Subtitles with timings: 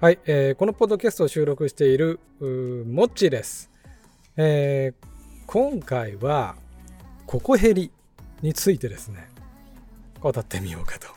[0.00, 2.46] はい、えーこのポッドキャストを収録しているモ
[3.06, 3.70] ッチーです、
[4.34, 5.06] えー
[5.46, 6.56] 今回は
[7.26, 7.92] ココヘリ
[8.40, 9.28] についてですね。
[10.20, 11.08] 語ってみようかと。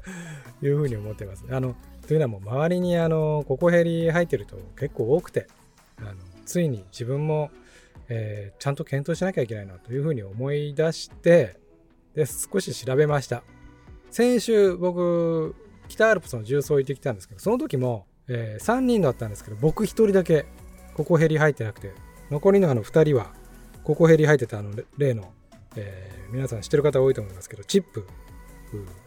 [0.64, 1.44] いうふうに思ってます。
[1.50, 5.46] あのというのはもう周りにあのココヘリ入ってる人結構多くて
[5.98, 6.14] あの
[6.46, 7.50] ついに自分も、
[8.08, 11.58] えーちゃんと検討しなきゃいけないなというふうに思い出して
[12.14, 13.44] で少し調べました。
[14.10, 15.54] 先週僕
[15.88, 20.46] 北アルプスの重曹行ってきたんですけどその時も、え3人だったんですけど僕1人だけ
[20.94, 21.92] ココヘリ入ってなくて
[22.30, 23.32] 残りのあの2人は
[23.84, 25.32] ココヘリ入ってたあの例の、
[25.76, 28.08] えー皆さん知ってる方多いと思いますけどチップ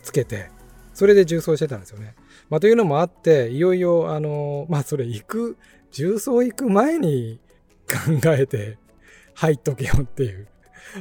[0.03, 0.51] つけて
[0.93, 2.15] それで重曹してたんですよね。
[2.49, 5.57] まあ、というのもあっていよいよあのまあそれ行く
[5.91, 7.40] 重曹行く前に
[7.87, 8.77] 考えて
[9.34, 10.47] 入っとけよっていう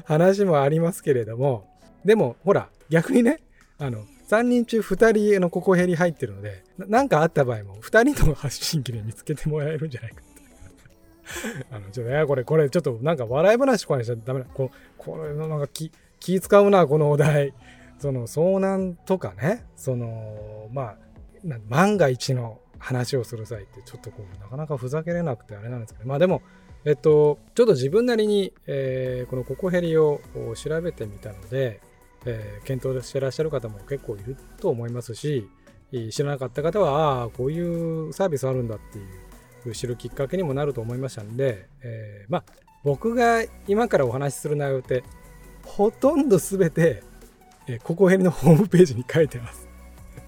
[0.06, 1.68] 話もありますけれども
[2.04, 3.40] でもほら逆にね
[3.78, 10.22] あの3人中2人のココヘリ入ってるのでななんかあった場合も2人の発信機で見つけてもらえるんじゃないか。
[10.22, 10.24] っ
[11.60, 14.46] てあのちょっとねこれこれちょっとなんか笑い話とかにしちゃダメだ。
[14.52, 17.52] ここれなんか気気使うなこのお題。
[17.98, 19.64] その遭難とかね。
[19.76, 20.96] そのまあ
[21.68, 26.08] 万が一の話をする際ってちょっとこうなかなかふざけれなくてあれなんですけど。
[26.08, 26.42] まあでも
[26.84, 30.20] えっとちょっと自分なりに、えーこのココヘリを
[30.54, 31.80] 調べてみたので、
[32.26, 35.48] えー検討してらっしゃる方も結構いると思いますし
[36.10, 37.60] 知らなかった方はああこうい
[38.08, 38.98] うサービスあるんだって
[39.68, 42.44] いう知るきっかけにもなると思いましたんで、えーまあ
[42.82, 45.04] 僕が今からお話しする内容って
[45.64, 47.02] ほとんど全て、
[47.66, 49.66] えーココヘリのホームページに書いてます。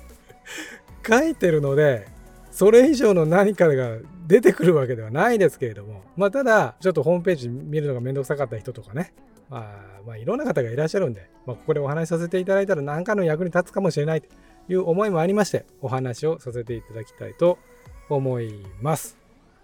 [1.07, 2.09] 書いてるので
[2.51, 9.13] それ以上の何かが出てくるわけではないですけれどもまあただちょっとホームページ見るのがめんどくさかった人とかね
[9.49, 14.29] まあ、まあいろんな方がいらっしゃるんで、まあ、ここでお話しさせていただいたら何かの役に立つかもしれないと
[14.69, 17.59] いう思いもありましてお話をさせていただきたいと
[18.09, 19.17] 思います。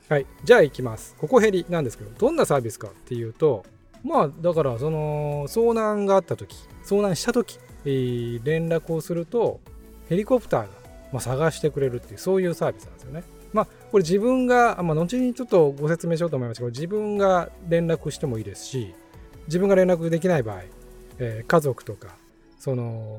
[0.09, 1.17] はい、じゃあ行きます。
[1.19, 3.65] ココヘリなんですけどどんなサービスかっていうと
[4.05, 9.61] まあだからその遭難があった時遭難した時、えー連絡をすると
[10.09, 10.69] ヘリコプターが、
[11.13, 13.23] まあ、探してくれるっていうそういうサービスなんですよね。
[13.53, 18.95] まあこれ自分が、まあ、後にちょっとご説明しようと思いましたけど自分が連絡してもいいですし
[19.47, 20.63] 自分が連絡できない場合、
[21.19, 22.17] えー家族とか
[22.59, 23.19] その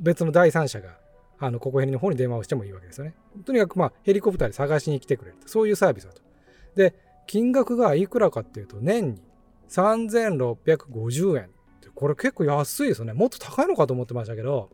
[0.00, 0.96] 別の第三者が
[1.38, 3.14] あのココヘリの方に電話をしてもいいわけですよね。
[3.44, 6.20] とにかくまあヘリコプターで探しに来てくれるそういうサービスだと。
[6.74, 6.94] で
[7.26, 9.22] 金額がいくらかっていうと年に
[9.68, 11.46] 3650円っ
[11.80, 13.12] てこれ結構安いですよね。
[13.12, 14.70] もっと高いのかと思ってましたけど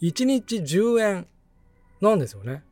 [0.00, 1.26] 1日10円
[2.00, 2.64] なんですよね。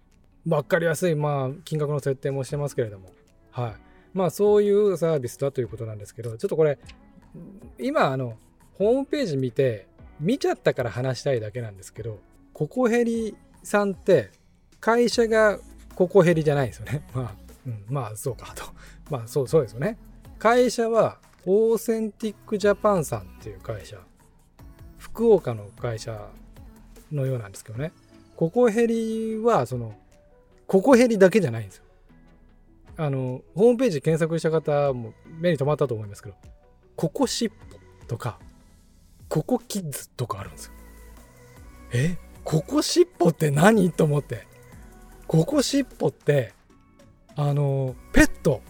[0.48, 3.10] わかりやすいまあ金額の設定もしてますけれども。
[3.50, 3.84] はい。
[4.14, 6.78] まあそういうサービスだということなんですけどちょっとこれ
[7.78, 8.34] 今あの
[8.75, 9.88] ホームページ見て
[10.20, 12.20] 見ちゃったから話したいだけなんですけど
[12.52, 14.30] ココヘリさんって
[14.80, 15.58] 会社が
[15.94, 17.02] ココヘリじゃないですよね。
[17.14, 17.34] まあ、
[17.66, 18.64] うん、まあそうかと。
[19.10, 19.98] まあそうそうですよね。
[20.38, 23.98] 会社はオーセンティックジャパンさんっていう会社。
[24.98, 26.28] 福岡の会社
[27.12, 27.92] のようなんですけどね。
[28.36, 29.94] ココヘリはその
[30.66, 31.84] ココヘリだけじゃないんですよ。
[32.97, 36.37] あのホームページ検索した方も目に留まったと思いますけど
[36.97, 37.56] ココシッポ
[38.06, 38.38] とか
[39.28, 40.72] ココキッズとかあるんですよ。
[41.93, 42.19] え？
[42.44, 43.91] ココシッポって何？
[43.91, 44.47] と思って。
[45.27, 46.53] ココシッポって
[47.34, 48.60] あのペット。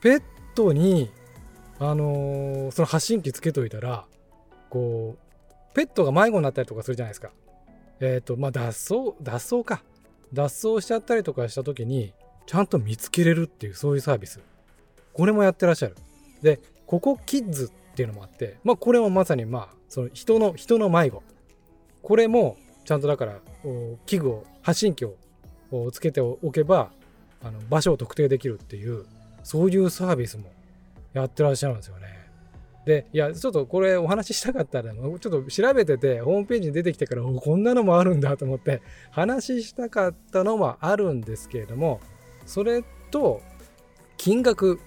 [0.00, 0.22] ペッ
[0.54, 1.10] トに
[1.80, 4.04] あのその発信機つけといたら
[4.70, 7.30] こうペットが迷子になったりとかするじゃないですか。
[7.98, 9.82] えっ、とまあ脱走脱走か。
[10.32, 12.12] 脱走しちゃったりとかした時に
[12.46, 14.40] ちゃんと見つけれるっていうそういうサービス。
[15.12, 15.96] これもやってらっしゃる。
[16.42, 21.22] でここキッズっていうのもあってまあこれもまさにまあその人の人の迷子。
[22.02, 23.40] これもちゃんとだから
[24.06, 25.16] 器具を発信機を
[25.90, 26.92] つけておけば
[27.42, 29.04] あの場所を特定できるっていう
[29.42, 30.52] そういうサービスも
[31.12, 32.16] やってらっしゃるんですよね。
[32.84, 42.00] でいやちょっとこれお話ししたかったらちょっと調べててホームページに出てきてからこんなのもあるんだと思って話したかったのはあるんですけれども
[42.46, 43.42] それと
[44.16, 44.80] 金額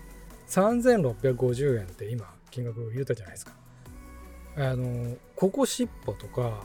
[0.48, 3.54] 3650円って今金額言ったじゃないですか。
[4.58, 6.64] あのココシッポとか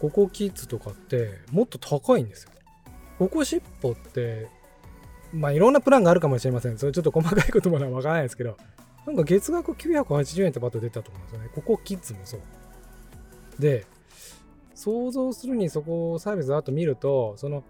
[0.00, 2.50] ココキッズとかってもっと高いんですよ。
[3.18, 4.48] ココシッポって
[5.32, 6.78] まあいろんなプランがあるかもしれません。
[6.78, 8.56] それちょっと細かいことまでわからないですけど、
[9.06, 11.50] なんか月額980円ってバッと出たと思うんですよね。
[11.54, 12.40] ココキッズもそう。
[13.58, 13.86] で、
[14.74, 17.64] 想像するにそこサービスだと見ると、その、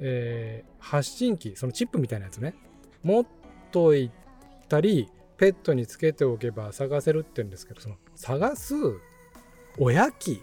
[0.00, 2.54] えー発信機、そのチップみたいなやつね、
[3.02, 3.26] 持っ
[3.70, 4.10] とい
[4.68, 8.74] たり、ペットにつけておけば探せるって言うんですけど、その探す
[9.78, 10.42] 親機、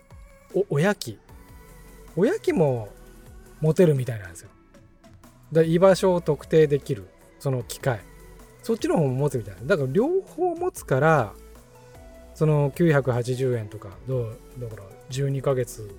[0.53, 1.19] お親機、
[2.15, 2.89] 親機も
[3.59, 4.49] 持てるみたいなんですよ。
[5.51, 7.07] だ居場所を特定できる
[7.39, 7.99] その機械。
[8.63, 9.61] そっちの方も持つみたいな。
[9.63, 11.33] だから両方持つから
[12.33, 15.89] その980円とかどうだから12ヶ月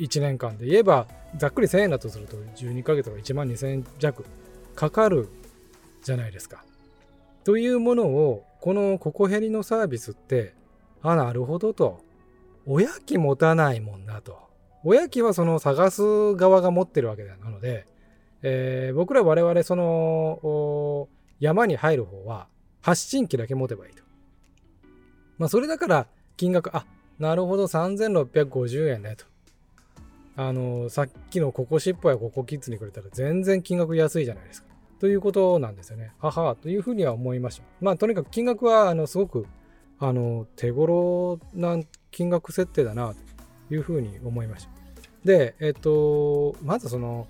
[0.00, 1.06] 1年間で言えば
[1.36, 4.24] ざっくり1000円だとすると12ヶ月が1万2000円弱
[4.74, 5.28] かかる
[6.02, 6.64] じゃないですか。
[7.44, 10.54] というものをこのココヘリのサービスって
[11.02, 12.00] あなるほどと
[12.66, 14.38] おやき持たないもんなと。
[14.82, 17.86] おやきはその探す側が持ってるわけなので、
[18.42, 21.08] えー、僕ら我々その
[21.38, 22.48] 山に入る方は
[22.80, 24.02] 発信機だけ持てばいいと。
[25.36, 26.06] まあそれだから
[26.36, 26.86] 金額、あ、
[27.18, 29.26] なるほど3650円ねと。
[30.40, 34.70] あの、さっきのココシッポやココキッズに比べたら全然金額安いじゃないですか。
[34.98, 36.12] ということなんですよね。
[36.18, 37.64] ははというふうには思いました。
[37.82, 39.46] まあとにかく金額はあのすごく
[39.98, 41.78] あの手頃な
[42.10, 43.14] 金額設定だな
[43.68, 44.70] というふうに思いました。
[45.26, 47.26] で、えっと、まずその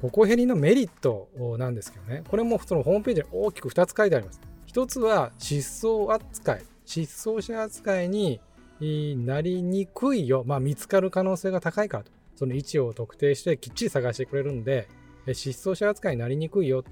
[0.00, 1.28] ココヘリのメリット
[1.58, 4.40] なんですけどね、これもそのホームページに大きく2つ書いてあります。
[4.72, 8.40] 1つは失踪扱い、失踪者扱いに
[8.80, 14.88] なりにくいよ、まあ、見つかる可能性が高いからと、その位置を特定してきっちり探してくれるんで、
[15.32, 16.84] 失踪者扱いになりにくいよ。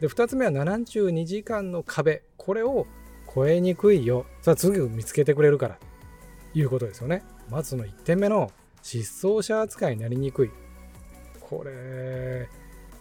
[0.00, 2.86] で、2つ目は72時間の壁、これを
[3.34, 4.26] 超えにくいよ。
[4.42, 5.78] さあ、すぐ見つけてくれるから、
[6.54, 7.22] いうことですよね。
[7.50, 8.50] まずその1点目の
[8.82, 10.50] 失踪者扱いになりにくい。
[11.40, 12.48] これ、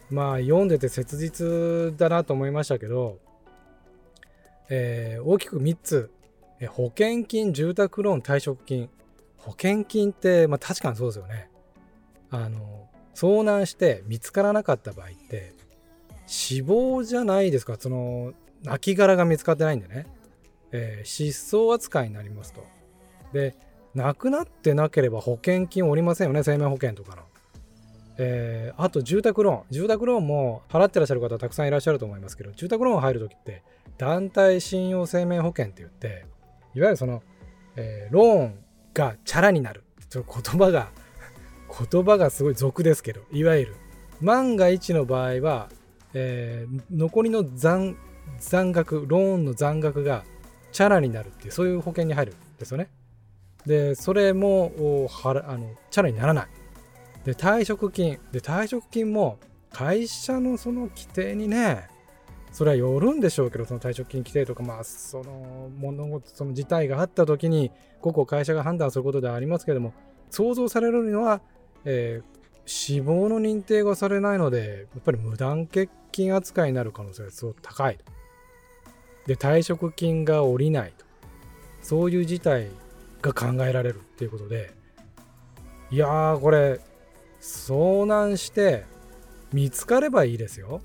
[0.09, 3.19] まあ読んでて切実だなと思いましたけど、
[4.69, 6.11] えー、大きく3つ、
[6.67, 8.89] 保険金、住宅ローン、退職金。
[9.37, 11.48] 保険金って、まあ確かにそうですよね。
[12.31, 15.53] あの、遭難して見つからなかった場合って、
[16.25, 17.75] 死亡じゃないですか。
[17.79, 18.33] その、
[18.63, 20.05] 亡骸が見つかってないんでね。
[20.71, 22.63] えー、失踪扱いになりますと。
[23.33, 23.55] で、
[23.95, 26.43] 亡くなってなければ保険金おりませんよね。
[26.43, 27.23] 生命保険とかの。
[28.21, 29.63] えー、あと住宅ローン。
[29.71, 33.63] 住宅ローンも払ってらっしゃる方たくさんいらっしゃると思いますけど、住宅ローン入るときって
[33.97, 36.25] 団体信用生命保険って言って、
[36.75, 37.23] いわゆるその、
[37.75, 38.59] えー、ローン
[38.93, 39.83] がチャラになる。
[40.09, 40.91] ちょっと言葉が
[41.69, 43.75] 言葉がすごい俗ですけど、いわゆる
[44.21, 45.69] 万が一の場合は、
[46.13, 47.95] えー、残りの残
[48.71, 50.23] 額、ローンの残額が
[50.71, 52.89] チャラになるっていう、そういう保険に入るんですよね。
[53.65, 56.47] で、それも、はあのチャラにならない。
[57.25, 59.37] で退職金で退職金も
[59.71, 61.87] 会社のその規定にね
[62.51, 69.93] それはよるんでしょうけどその退職金規定とかまあその物事その事態があった時に個々会社が判断することではありますけども
[70.31, 71.41] 想像されるのは、
[71.85, 77.97] えー、死亡の認定がされないのでやっぱり無断欠勤扱いになる可能性がすごく高い
[79.25, 81.05] で退職金が下りないと
[81.81, 82.67] そういう事態
[83.21, 84.73] が考えられるっていうことで
[85.91, 86.79] いやーこれ
[87.41, 88.85] 遭難して
[89.53, 90.81] 見つかればいいですよ。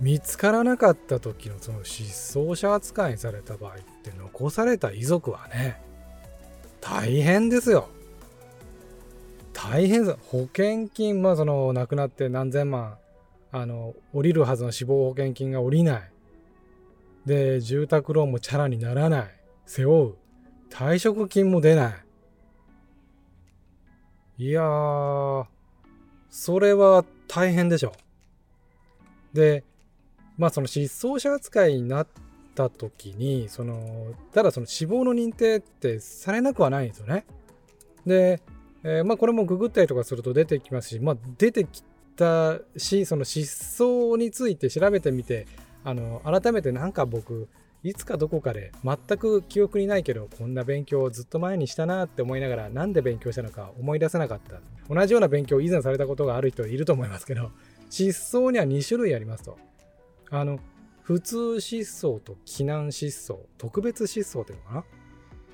[0.00, 5.80] 見つからなかった時のその失踪者扱いにされた場合って残された遺族はね
[6.80, 7.88] 大変ですよ。
[9.54, 10.18] 大変です。
[10.30, 12.98] 保険金、まあその亡くなって何千万、
[13.52, 16.10] あの、降りるはずの死亡保険金が降りない。
[17.24, 19.30] で、住宅ローンもチャラにならない。
[19.64, 20.14] 背負う。
[20.68, 21.94] 退職金も出ない。
[24.36, 25.46] いやー、
[26.28, 27.92] それは大変でしょ。
[29.32, 29.62] で、
[30.36, 32.06] まあその失踪者扱いになっ
[32.56, 37.24] た時に、その、ただその死亡の認定ってされなくはないんですよね。
[38.04, 38.42] で、
[38.84, 41.82] えー、まあこれもググったりとかすると出てきますし、まあ出てき
[42.16, 45.46] たし、その失踪について調べてみて、
[45.82, 47.48] あの、改めてなんか僕、
[47.82, 54.58] いつかどこかで全く記憶にないけどこんな勉強をずっと前にしたなって思いながらなんで勉強したのか思い出せなかった。
[54.88, 57.50] 同じような勉強を以前されたことがある人いると思いますけど
[57.90, 59.58] 失踪には2種類ありますと。
[60.30, 60.58] あの
[61.02, 64.84] 普通失踪と避難失踪特別失踪っていうのかな？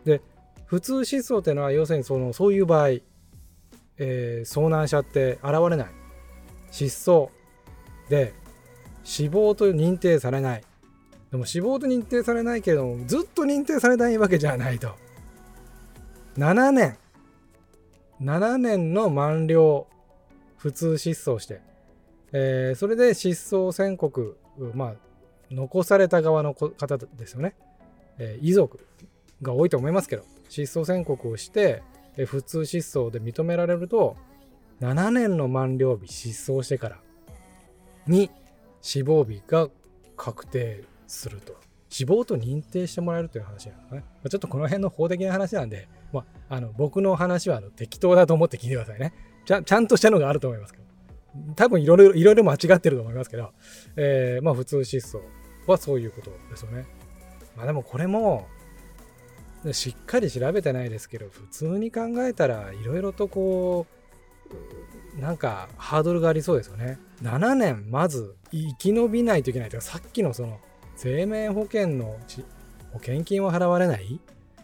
[0.04, 0.22] で
[0.66, 2.90] 普通失踪っていうのは要するにそのそういう場合、
[4.00, 5.86] えー、遭難者って現れない。
[6.72, 7.28] 失踪
[8.08, 8.32] で
[9.04, 10.64] 死亡と認定されない。
[11.30, 14.96] でも死亡と認定されないけれどもずっと認定されないわけじゃないと。
[16.36, 16.96] 7年。
[18.22, 19.86] 7年の満了
[20.56, 21.60] 普通失踪して、
[22.32, 24.36] えー、それで失踪宣告
[24.74, 24.94] まあ
[25.50, 27.54] 残された側の方ですよね、
[28.18, 28.86] えー、遺族
[29.42, 30.24] が多いと思いますけど。
[30.50, 31.82] 失踪宣告をして、
[32.24, 34.16] 普通失踪で認められると
[34.80, 36.98] 7年の満了日失踪してから
[38.06, 38.30] に
[38.80, 39.68] 死亡日が
[40.16, 41.56] 確定すると。
[41.88, 44.04] 死亡と認定してもらえるという話なのね。
[44.28, 49.12] ちょっとこの辺の法的な話なんで、まあ、あの僕の話はあの適当だと思って聞いてくださいね
[49.44, 49.62] ちゃ。
[49.62, 50.84] ちゃんとしたのがあると思いますけど。
[51.56, 53.52] 多分いろいろいろいろ間違ってると思いますけど、
[53.96, 55.20] えー、まあ普通失踪
[55.66, 56.86] はそういうことですよね。
[57.56, 58.46] まあでもこれも
[59.72, 63.86] しっかり調べてないですけど普通に考えたらいろいろとこ
[65.18, 66.98] うなんかハードルがありそうですよね。
[67.22, 70.58] 7年まず生き延びないといけないというかさっきのその
[70.96, 72.16] 生命保険の
[72.92, 74.20] 保険金は払われない？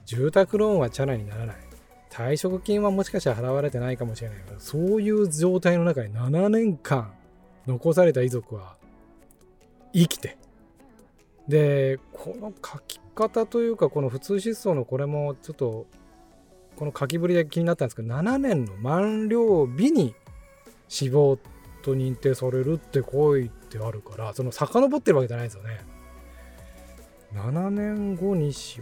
[0.07, 1.57] 住宅ローンはチャラにならない？
[2.11, 7.13] 退職金はもしかしたら払われてないかもしれないけどそういう状態の中に7年間
[7.67, 8.77] 残された遺族は
[9.93, 10.39] 生きて
[11.49, 15.87] でこの書き方というかこの普通失踪のこれもちょっと
[16.77, 20.15] この書きぶりで気になったんですけど7年の満了日に
[20.89, 21.39] 死亡
[21.83, 25.81] と認定されるって行為ってあるからその遡ってるわけじゃないですよね。
[27.35, 28.81] 7年後にし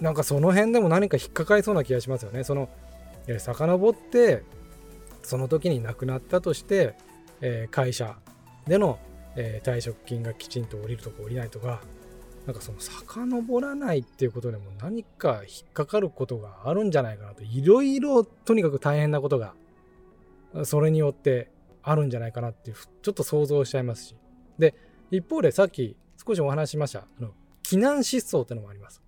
[0.00, 2.42] なんかその辺でも何か引っかかりそうな気がしますよね。
[2.42, 2.68] その
[3.38, 4.42] 遡って
[5.22, 6.94] その時に亡くなったとして、
[7.40, 8.16] えー、会社
[8.66, 8.98] での、
[9.36, 11.80] えー、退職金がきちんと降りるとか降りないとか
[12.46, 17.42] なんかその遡らないっていうことでも何か引っかかることがあるんじゃないかなと。
[17.42, 19.54] いろいろとにかく大変なことが
[20.64, 21.50] それによって
[21.82, 24.16] あるんじゃないかなっていうちょっと想像しちゃいますし。
[24.58, 24.74] で
[25.10, 25.96] 一方でさっき
[26.26, 27.00] 少しお話ししました。
[27.00, 27.32] あの
[27.62, 29.02] 避難失踪ってのもあります。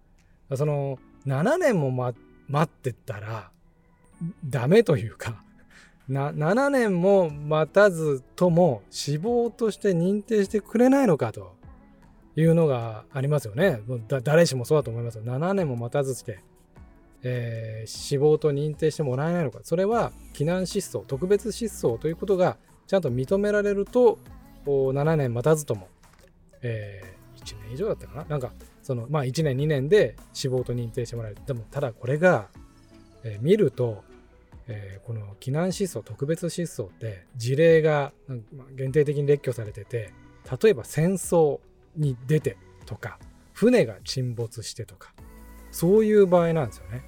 [0.54, 2.12] その7年も、ま、
[2.48, 3.50] 待ってたら
[4.44, 5.42] ダメというか
[6.12, 11.54] な7年も待たずとも死亡として認定してくれないのかと
[12.36, 13.80] いうのがありますよね。
[13.86, 15.18] もう誰しもそうだと思います。
[15.20, 16.40] 7年も待たずして、
[17.22, 19.60] えー、死亡と認定してもらえないのか。
[19.62, 24.18] それは、避難失踪、特別失踪ということがちゃんと認められると、
[24.66, 25.88] 7年待たずとも、
[26.62, 28.52] えー、1年以上だったかななんか、
[28.82, 31.38] その、まあ1年、2年で死亡と認定してもらえる。
[31.46, 32.48] でも、ただこれが、
[33.24, 34.04] えー、見ると、
[34.74, 38.12] えー、この避難失踪、特別失踪って事例が
[38.74, 40.12] 限定的に列挙されてて、
[40.62, 41.60] 例えば戦争
[41.94, 43.18] に出てとか、
[43.52, 45.12] 船が沈没してとか、
[45.70, 47.02] そういう場合なんですよね。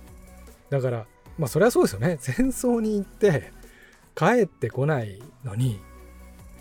[0.69, 1.07] だから、
[1.39, 2.19] まあそれはそうですよね。
[2.21, 3.51] 戦争に行って
[4.15, 5.81] 帰ってこないのに、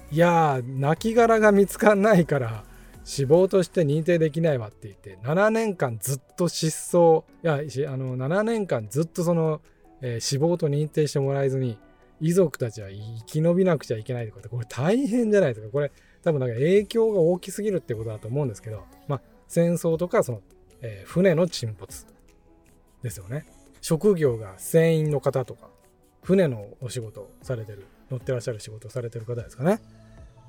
[0.10, 2.64] いやー、亡骸が見つかんないから
[3.04, 7.56] 死亡として認定できないわって言って、7年間ずっと失踪、いや、
[7.92, 9.62] あの、7年間ずっとその、
[10.04, 11.80] えー、死亡と認定してもらえずに、
[12.20, 15.72] 遺族たちは生き延びなくちゃいけないとかって、これ大変じゃないですか。
[15.72, 15.92] これ、
[16.22, 20.42] 多分なんか影響が大きすぎるってことだと思うんですけど、まあ、戦争とかその、
[20.82, 22.06] えー、船の沈没
[23.02, 23.46] ですよね。
[23.82, 25.70] 職業が船員の方とか、
[26.22, 29.80] 船のお仕事をされてる、乗ってらっしゃる仕事をされてる方ですかね。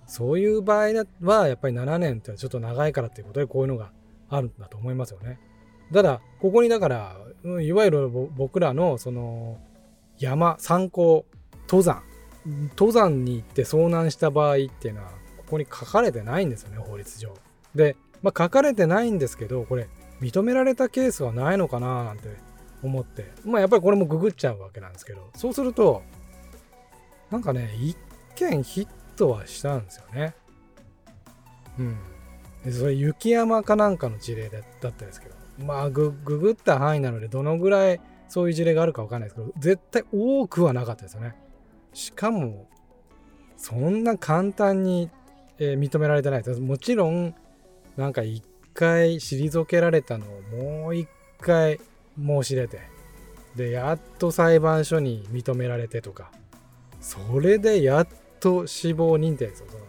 [0.06, 3.92] そういう場合は、やっぱり7年ってちょっと長いからっていうことで、こういうのが
[4.28, 5.38] あるんだと思いますよね。
[5.94, 7.16] ただ、ここにだから、
[7.62, 9.58] いわゆる僕らのその
[10.18, 11.24] 山、参考、
[11.68, 12.02] 登山、
[12.70, 17.32] 登山に行って遭難した場合っていうのは、ここに書かれてないんですよね、法律上。
[17.76, 19.88] で、まあ、書かれてないんですけど、これ、
[20.20, 22.28] 認められたケースはないのかななんて
[22.82, 26.02] 思って、まあ、やっぱりこれもググっちゃうわけなんですけど、そうすると、
[27.30, 27.96] なんかね、一
[28.34, 30.34] 見ヒットはしたんですよね。
[31.78, 31.96] うん。
[32.64, 41.34] で、それ雪山かなんかの事例だったんですけど、まあグ、ググった範囲なので、どのぐらいそういう事例があるかわかんないですけど、絶対多くはなかったですよね。
[41.92, 42.68] しかも、
[43.56, 45.10] そんな簡単に
[45.58, 46.60] えー、認められてないです。
[46.60, 47.34] もちろん、
[47.96, 48.42] なんか一
[48.72, 50.42] 回退けられたのを
[50.82, 51.08] もう一
[51.40, 51.80] 回
[52.18, 52.80] 申し出て、
[53.54, 56.32] で、やっと裁判所に認められてとか、
[57.00, 58.08] それでやっ
[58.40, 59.66] と死亡認定ですよ。
[59.70, 59.84] その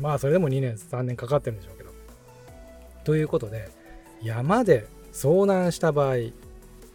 [0.00, 1.90] まあ、それでも2年、3年かかってるんでしょうけど。
[3.02, 3.68] ということで、
[4.22, 6.16] 山で遭難した場合、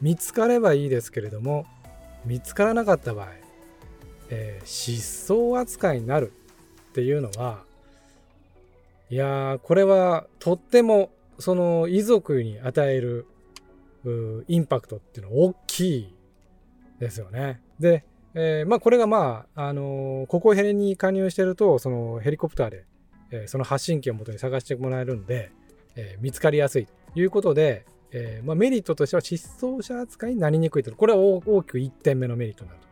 [0.01, 1.65] 見つかればいいですけれども、
[2.25, 3.27] 見つからなかった場合、
[4.29, 6.31] えー、失踪扱いになる
[6.89, 7.63] っていうのは、
[9.09, 13.25] いや、これはとってもその遺族に与える
[14.47, 16.15] インパクトっていうのは大きい
[16.99, 17.61] ですよね。
[17.79, 18.03] で、
[18.33, 22.85] えー、まあこれがまあ、あのー、ここヘリに加入してると、そのヘリコプターで、
[23.31, 25.51] えー、その発信機をもとに探してもらえるんで、
[25.95, 30.95] え見つかりやすいということで、えまあ、メリットとしては失踪者扱いになりにくいと。
[30.95, 32.87] これは大きく1点目のメリットになると。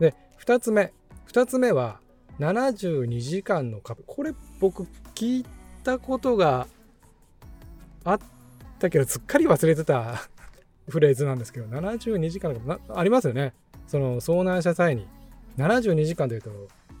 [0.00, 0.92] で、2つ目。
[1.28, 2.00] 2つ目は、
[2.40, 4.02] 72時間の壁。
[4.06, 5.46] これ僕聞い
[5.82, 6.66] たことが
[8.04, 8.18] あっ
[8.78, 10.28] たけど、すっかり忘れてた
[10.88, 12.54] フレーズなんですけど、72時間
[12.88, 13.54] ありますよね。
[13.86, 15.06] その遭難した際に、
[15.56, 16.50] 72時間というと、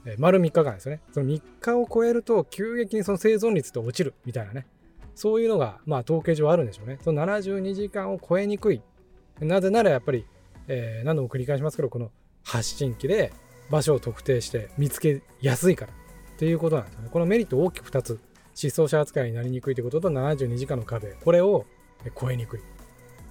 [0.06, 1.00] えー、丸3日間ですよね。
[1.12, 4.66] その3日を超えると、急激にその生存率って落ちるみたいなね。
[5.16, 6.98] そういうのが、まあ、統計上あるんでしょうね。
[7.02, 8.82] その72時間を超えにくい。
[9.40, 10.26] なぜならやっぱり、
[10.68, 12.10] えー、何度も繰り返しますけど、この
[12.44, 13.32] 発信機で、
[13.70, 17.08] 場所を特定して見つけやすいからっていうことなんですね。
[17.10, 18.20] このメリット大きく2つ。
[18.54, 21.12] 失踪者扱いになりにくいということと72時間の壁。
[21.24, 21.66] これを
[22.18, 22.60] 超えにくい。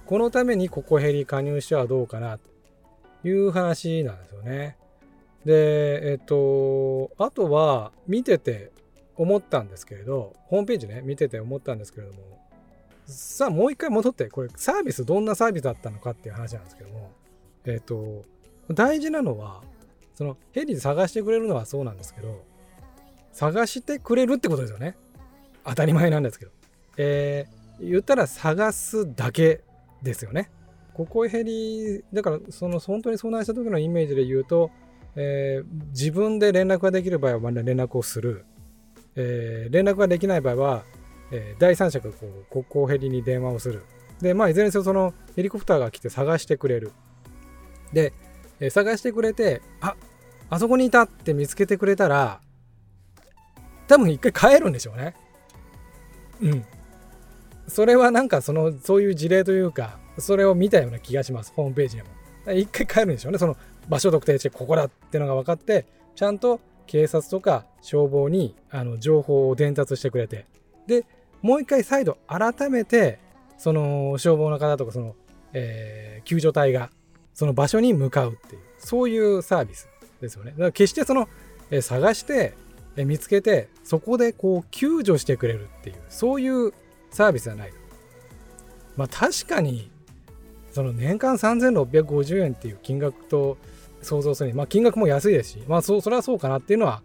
[0.04, 4.76] このためにここ減り加入してはどうかなという話なんですよね。
[5.44, 8.70] で、えっと、あとは見てて
[9.16, 12.18] 思ったんですけれど、ホームページね、見てて思ったんですけれども、
[13.06, 17.12] さあもう一回戻って、これサービスどんなサービスだったのかっていう話なんですけども、
[17.64, 18.24] えっと、
[18.72, 19.62] 大事なのは、
[20.14, 22.42] そのヘリで探してくれるのはそうなんですけど、
[23.32, 24.96] 探してくれるってことですよね。
[25.64, 26.52] 当たり前なんですけど。
[26.96, 29.62] えー、言ったら探すだけ
[30.02, 30.50] ですよね。
[30.94, 34.70] ここヘリ、だからその本当に遭難した時のイメージで言うと、
[35.14, 38.46] えー、自分で連絡ができる場合は連絡をする。
[39.16, 40.84] えー、連絡ができない場合は、
[41.30, 43.82] えー、第三者がこう国交ヘリに電話をする。
[44.20, 46.92] で、まあ、いずれにせよそのヘリコプターが来て探してくれる。
[47.92, 48.12] で、
[48.60, 49.96] えー、探してくれて、あ
[50.48, 52.40] あそこにいたって見つけてくれたら、
[53.88, 55.14] 多分一回帰るんでしょうね。
[56.40, 56.64] うん。
[57.68, 62.08] それはなんかその、そういう事例というか、それを見たような気がします、ホームページでも。
[62.54, 63.56] 一回帰るんでしょうね、その
[63.88, 70.46] 場所特定して、ここだってのが分かって、ちゃんと警察とか消防にあの情報を伝達してくれて、
[70.86, 71.04] で、
[71.42, 73.18] もう一回再度改めて、
[73.58, 75.14] その消防の方とか、その、
[75.52, 76.90] えー、救助隊が
[77.34, 79.88] その場所に向かうっていう、そういうサービス
[80.20, 80.52] ですよね。
[80.52, 81.28] だから決してその、
[81.70, 82.54] えー、探して、
[83.04, 86.72] 見つけて、そこでこう救助してくれるっていう、そういう
[87.10, 87.72] サービスじゃない。
[88.96, 89.90] まあ確かに、
[90.72, 93.58] その年間3650円っていう金額と
[94.02, 97.02] 想像するに、まあ金額も安いですし、まあそそれはそうかなっていうのは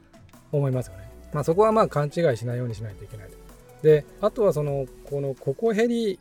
[0.51, 1.09] 思いますよね。
[1.33, 3.37] まあそこはまあ勘違いしないようにしないといけないと。
[3.81, 6.19] で、あとはその、このココヘリ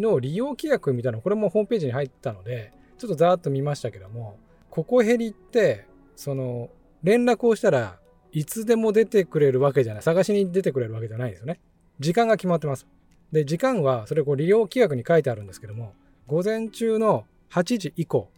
[0.00, 4.38] の利用規約みたいなこれもホームページに入ったので、ちょっとざーっと見ましたけども、
[4.70, 6.70] ココヘリって、その、
[7.02, 7.98] 連絡をしたら
[8.32, 10.02] いつでも出てくれるわけじゃない。
[10.02, 11.60] 探しに出てくれるわけじゃないんですよね。
[12.00, 12.86] 時間が決まってます。
[13.30, 15.92] で、時間は、それこう利用規約に書いてあるんですけども、
[16.26, 18.30] 午前中の8時以降、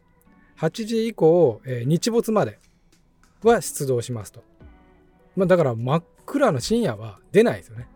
[0.58, 2.58] 8時以降、えー、日没まで
[3.42, 4.42] は出動しますと。
[5.36, 7.88] まあ、だから真っ暗の深夜は出ないですよね。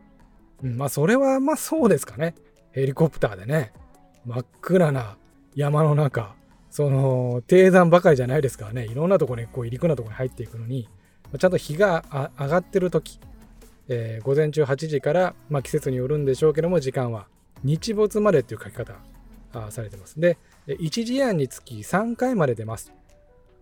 [0.62, 2.34] うん、まあそれはまあそうですかね。
[2.72, 3.72] ヘリコプターでね、
[4.26, 5.16] 真っ暗な
[5.54, 6.34] 山の中、
[6.70, 10.88] その低山ばかりじゃないですからね、いろんなところにこう入り組んだところに入っていくのに、
[11.38, 13.20] ちゃんと日が上がってる時、
[13.88, 17.26] えー、午前中8時から、まあ、季節によるんでしょうけども、時間は
[17.64, 18.94] 日没までっていう書き方
[19.70, 20.20] されてます。
[20.20, 20.38] で、
[20.74, 22.92] 1時間につき3回まで出ます。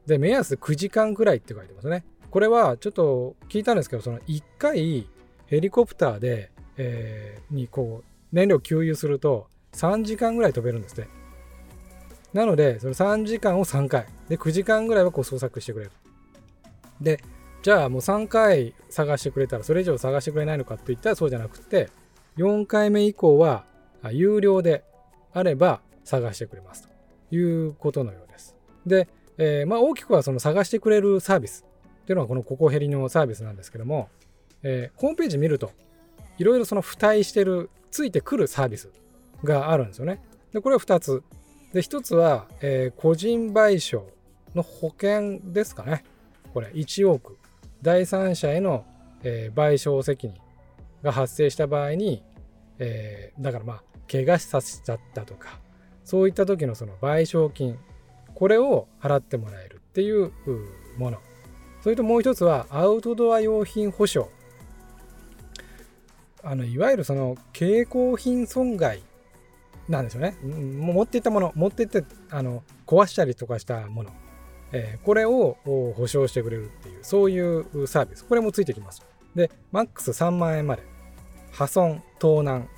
[0.07, 2.05] で、目安9時間くらいって書いてますね。
[2.31, 5.09] これはちょっと聞いたんですけど、その1回
[5.47, 11.09] ヘリコプターで、えー、にこう燃料給油すると3時間ぐらい飛べるんですね。
[12.33, 14.07] なので、その3時間を3回。
[14.29, 15.93] で、9時間ぐらいはこう捜索してくれる。
[17.01, 17.23] で、
[17.63, 21.89] じゃあもう3回探してくれたらそれ以上探してくれないのかって言ったらそうじゃなくて、
[22.37, 23.65] 4回目以降は
[24.11, 24.85] 有料で
[25.33, 26.96] あれば探してくれますと
[27.31, 28.57] いうことのようです。
[28.87, 29.09] で、
[29.39, 31.65] えー、まあ大きくはその探してくれるサービス
[32.03, 34.09] っていうのはこのココヘリのサービスなんですけども、
[34.63, 35.73] えー、ホームページ見ると
[36.39, 38.91] いろいろその付帯してるついてくるサービス
[39.43, 40.21] があるんですよね。
[40.53, 41.23] でこれは2つ。
[41.73, 44.05] で1つは、えー、個人賠償
[44.55, 46.05] の保険ですかね。
[46.55, 47.37] これ1億。
[47.83, 48.87] 第三者への、
[49.23, 50.37] えー、賠償責任
[51.03, 52.25] が発生した場合に、
[52.79, 55.61] えー、だからまあ怪我させちゃったとか
[56.07, 57.79] そういった時のその賠償金
[58.35, 60.33] これを払ってもらえるっていう
[60.97, 61.19] もの。
[61.83, 64.31] それともう一つはアウトドア用品保証。
[66.43, 69.03] あのいわゆるその蛍光品損害
[69.89, 70.37] なんですよね。
[70.43, 74.11] 持っていったもの持っていってあの壊したりとかしたもの、
[74.71, 75.57] えー、これを
[75.97, 78.25] 保証してくれるっていうそういうサービス。
[78.25, 79.05] これもついてきます。
[79.35, 80.85] でマックス3万円まで。
[81.51, 82.69] 破損盗難。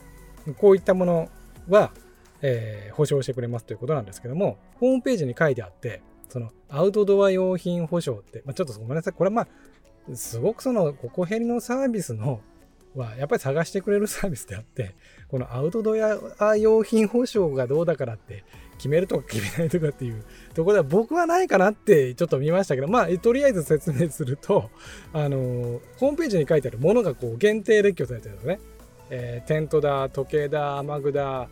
[0.56, 1.28] こういったもの
[1.68, 1.90] は、
[2.42, 9.48] えー、保証してくれますということなんですけどもホームページに書いてあってそのアウトドア用品保証って、まあ、ちょっとごめんなさいこれはまあ
[10.14, 12.40] すごくそのここヘリのサービスの
[12.94, 14.94] はやっぱり探してくれるサービスであって、
[15.28, 15.92] このアウトド
[16.38, 18.44] ア用品保証がどうだからって
[18.76, 20.24] 決めるとか決めないとかっていう
[20.54, 24.70] ところでは僕はないかなってちょっと見ましたけど、まあ、とりあえず説明すると、
[25.12, 28.60] あの、ホームページに書いてあるものがこう限定列挙されてるんですね。
[29.10, 31.48] えー、テントだ、時計だ、雨具だ、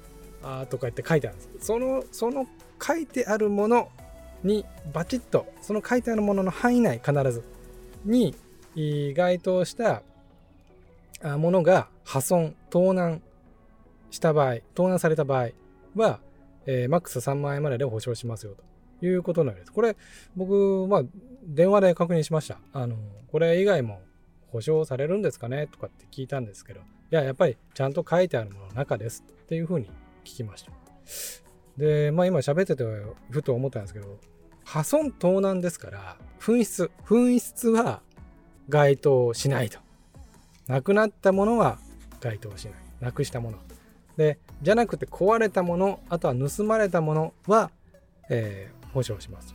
[0.47, 1.67] あとかって書いてあるんです。
[1.67, 2.47] その、その
[2.81, 3.89] 書いてあるもの
[4.45, 7.43] にバチッと、その書いてあるものの範囲内必ず
[8.05, 8.35] に
[9.15, 10.03] 該当した
[11.23, 13.23] ものが破損、盗難
[14.11, 15.49] した場合、盗難された場合
[15.97, 16.21] は、
[16.67, 18.55] えー、マックス3万円までで保証しますよ
[19.01, 19.73] ということのようです。
[19.73, 19.97] これ、
[20.37, 21.03] 僕、まあ、
[21.45, 22.59] 電話で確認しました。
[22.73, 22.97] あの、
[23.33, 24.01] これ以外も
[24.53, 25.67] 保証されるんですかね？
[25.67, 29.91] とかって聞いたんですけど、いや、やっぱりちゃんと書いてあるものの中ですっていうふうに
[30.27, 30.73] 聞きました。
[31.79, 32.85] で、まあ今喋ってて
[33.31, 34.19] ふと思ったんですけど、
[34.65, 38.03] 破損盗難ですから、紛失、紛失は
[38.69, 39.79] 該当しないと。
[40.67, 41.79] なくなったものは
[42.21, 42.75] 該当しない。
[43.01, 43.59] なくしたもの。
[44.17, 47.71] で、じゃなくて壊れたもの、あとは盗まれたものは、
[48.29, 49.55] えー、保証します。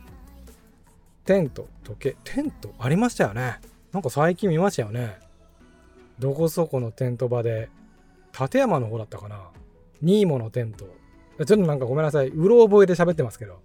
[1.24, 3.60] テント、時計、テントありましたよね。
[3.92, 5.18] なんか最近見ましたよね。
[6.18, 7.68] どこそこのテント場で、
[8.38, 9.50] 立山の方だったかな。
[10.02, 10.84] ニーモのテント。
[10.84, 12.28] ちょっとなんかごめんなさい。
[12.28, 13.60] うろ覚えで喋ってますけど。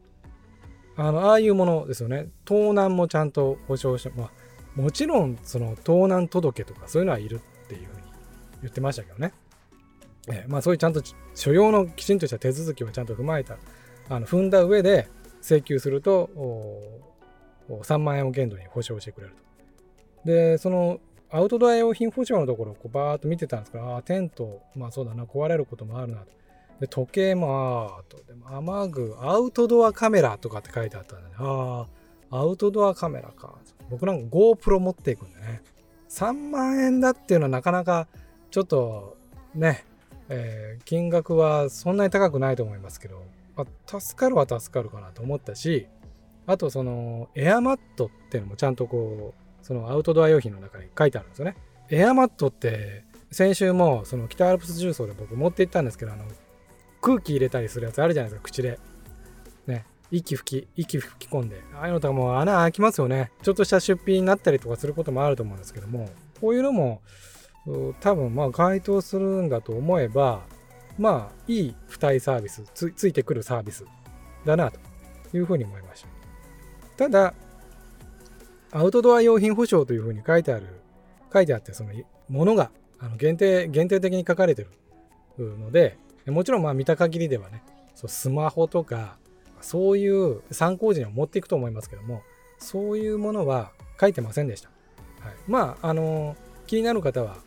[0.96, 2.30] あの、ああいうものですよね。
[2.46, 4.32] 盗難もちゃんと保証して、まあ、
[4.76, 8.02] もちろん、その盗難届とかそういうのはいるっていうふうに
[8.62, 9.34] 言ってましたけどね。
[10.30, 11.02] えまあ、そういうちゃんと
[11.36, 13.58] 所要のきちんとした手続きをちゃんと踏まえた、
[14.10, 15.08] あの踏んだ上で
[15.42, 16.30] 請求すると、
[17.70, 20.28] 3万円を限度に保証してくれると。
[20.28, 26.28] で、そのアウトドア用品保証のところをバーっと見てたんですけど、ああ、テント、まあそうだな、壊れることもあるなと。
[26.80, 31.86] で、時計も、ああ、と、でも雨具、アウトドアカメラとかって書いてあったんで、ね、あ
[32.32, 33.56] あ、アウトドアカメラか。
[33.90, 35.62] 僕なんか GoPro 持っていくんでね。
[36.10, 38.08] 3万円だっていうのはなかなか
[38.50, 39.18] ちょっと
[39.54, 39.86] ね、
[40.30, 43.24] えー、金額はそんなに高くないと思いますけど、
[43.56, 45.88] まあ、助かるは助かるかなと思ったし、
[46.46, 51.58] あとそのエアマットっていうのもちゃんとこう、そのアウトドア用品の中に書いてあるんですよね。
[51.90, 56.24] エアマットって先週もその北アルプス重曹で僕持って行ったんですけど、あの
[57.02, 58.80] 空気入れたりするやつあるじゃないですか、口で。
[59.68, 59.86] ね。
[60.10, 61.62] 息吹き、息吹き込んで。
[61.76, 63.30] ああいうのとかもう穴開きますよね。
[63.44, 67.02] ちょっとした出費になったりとかすることもあると思うんですけども、こういうのも
[68.00, 70.44] 多分まあ該当するんだと思えば、
[70.98, 73.84] まあいい付帯サービスつ、ついてくるサービス
[74.46, 74.80] だなと
[75.34, 76.08] いうふうに思いました。
[76.96, 77.34] ただ、
[78.78, 80.68] アウトドア用品保証というふうに書いてある、
[81.34, 81.94] 書いてあって、その
[82.30, 84.68] ものがあの限定、限定的に書かれて
[85.40, 87.64] るので、もちろんまあ見た限りではね、
[87.96, 89.18] そうスマホとか、
[89.62, 92.22] そういう参考時には持っていくと思いますけども、
[92.60, 94.70] そういうものは書いてませんでした。
[95.22, 96.36] はい、まあ、あの
[96.68, 97.38] 気になる方は、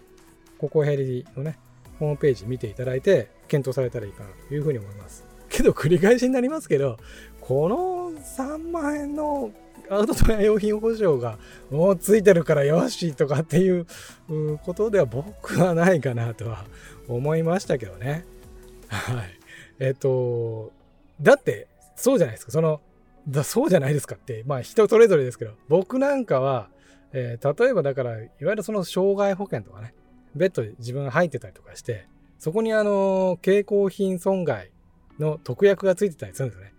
[0.59, 1.61] ここヘリのね、
[2.01, 5.25] ホームページ見ていただいて、検討されたらいいかなというふうに思います。
[5.49, 6.97] けど、繰り返しになりますけど、
[7.41, 9.53] この3万円の
[9.91, 11.37] アウトドア用品保証が
[11.71, 13.87] もうついてるからよしとかっていう
[14.65, 16.65] ことでは僕はないかなとは
[17.09, 18.25] 思いましたけどね。
[18.89, 19.41] はい。
[19.81, 20.73] えっ、と、
[21.21, 22.53] だって、そうじゃないですか。
[22.53, 22.81] その、
[23.29, 26.69] だそうじゃないですかって、まあ人それぞれですけど、僕なんかは、
[27.13, 29.95] えー、例えばだから、いわゆるその障害保険とかね、
[30.37, 32.07] ベッドで自分が入ってたりとかして、
[32.39, 34.71] そこにあの、携行品損害
[35.19, 36.73] の特約がついてたりするんですよね。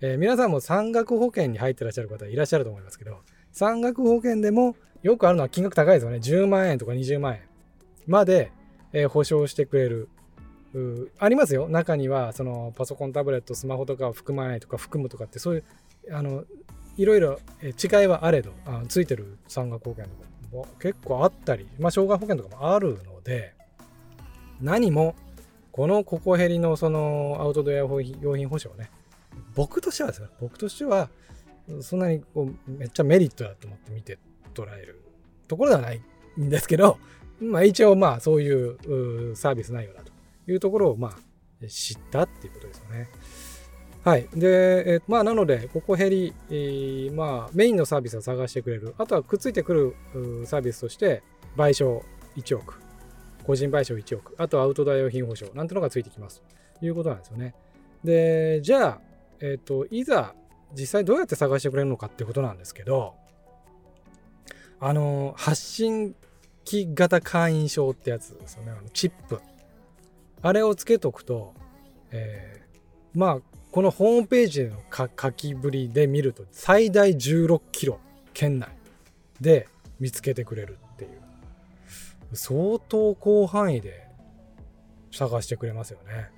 [0.00, 3.20] えー、皆さんも山岳保険に入ってらっしゃる方いらっしゃると思いますけど、
[3.52, 6.18] 山岳保険でもよくあるのは金額高いですよね。
[6.18, 7.42] 10万円とか20万円。
[8.06, 8.52] まで、
[8.92, 10.08] えー、保証してくれる。
[11.20, 11.68] ありますよ。
[11.68, 15.64] 中にはそのパソコンタブレットスマホとかを含まないとか含むとかってそういう
[16.10, 16.44] あの
[16.96, 23.54] いろいろ違いはあれどあついてる山岳保険とかも結構あったり、まあ、障害保険とかもあるので
[24.60, 25.14] 何も
[25.72, 27.88] このココヘリのそのアウトドア用
[28.36, 28.90] 品保証ね
[29.54, 31.08] 僕としてはですね僕としては
[31.80, 34.18] そんなにこうめっちゃメリットだと思って見て
[34.54, 35.02] 捉える
[35.48, 36.02] ところではない
[36.40, 36.98] んですけど、
[37.40, 40.12] まあ、一応まあそういうサービス内容だと
[40.50, 43.08] いうところを、まあ、知ったっていうことですよね。
[44.04, 44.28] はい。
[44.34, 48.94] で、えまあ、なので、ここ減り、えー、まあ、メインのサービスを探してくれる。
[48.98, 51.22] あとはくっついてくるサービスとして、
[51.56, 52.02] 賠償
[52.36, 52.74] 1億。
[53.44, 54.34] 個人賠償1億。
[54.36, 55.46] あとアウトドア用品保証。
[55.54, 56.42] なんてのがついてきます。
[56.78, 57.54] ということなんですよね。
[58.04, 59.00] で、じゃあ、
[59.40, 60.34] えっ、ー、と、いざ、
[60.74, 63.14] 実際どうやって探してくれるのかってことなんですけど、
[64.80, 66.14] あの、発信
[66.64, 68.72] 機型会員証ってやつですよね。
[68.72, 69.40] あのチップ。
[70.42, 71.54] あれをつけとくと、
[72.10, 73.38] えー、まあ
[73.70, 77.98] このホームページの書きぶりで見ると最大16キロ
[78.34, 78.68] 圏内
[79.40, 79.68] で
[80.00, 84.06] 見つけてくれるっていう相当広範囲で
[85.10, 86.30] 探してくれますよね。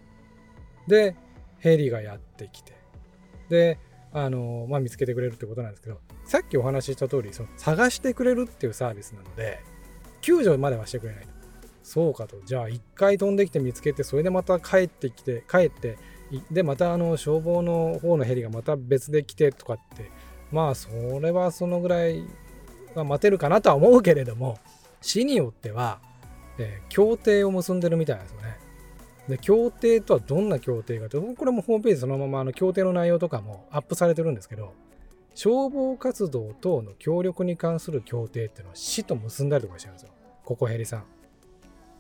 [0.87, 1.17] で
[1.59, 2.76] ヘリがやってきて
[3.49, 3.79] で
[4.13, 9.61] あの、まあ、見つけてくれるってことなんですけどさっきお話しした通りそり探してくれるっていうサービスなので
[10.21, 11.37] 救助まではしてくれないと。
[11.87, 12.37] そうかと。
[12.45, 15.99] じゃあ一回飛んできて見つけて、それでまた帰ってきて、帰って、
[16.51, 20.11] で、またあの消防の方のヘリがまた別で来てとかって、
[20.51, 20.89] まあそ
[21.21, 22.25] れはそのぐらい
[22.97, 24.59] は待てるかなとは思うけれども、
[25.01, 26.01] 市によっては、
[26.59, 28.59] えー、協定を結んでるみたいなんですよね。
[29.29, 34.73] で、協定とはどんな協定かとこれもホームページそのままあの協定の内容とかもアップされてるんですけど、
[35.35, 40.11] 消防活動等の協力に関する協定っていうのは市と結んだりとかしてるんですよ。
[40.45, 41.05] ココヘリさん。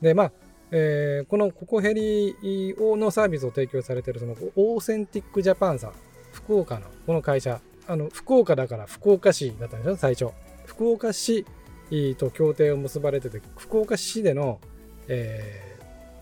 [0.00, 0.32] で、まあ、
[0.70, 2.34] えー、このココヘリ
[2.78, 5.92] のサービスを提供されてるそのオーセンティックジャパンさん、
[6.32, 10.32] 福岡のこの会社、あの福岡だから福岡市だったんですよ、最初。
[10.64, 11.44] 福岡市
[12.16, 14.60] と協定を結ばれてて、福岡市での、
[15.08, 15.75] えー、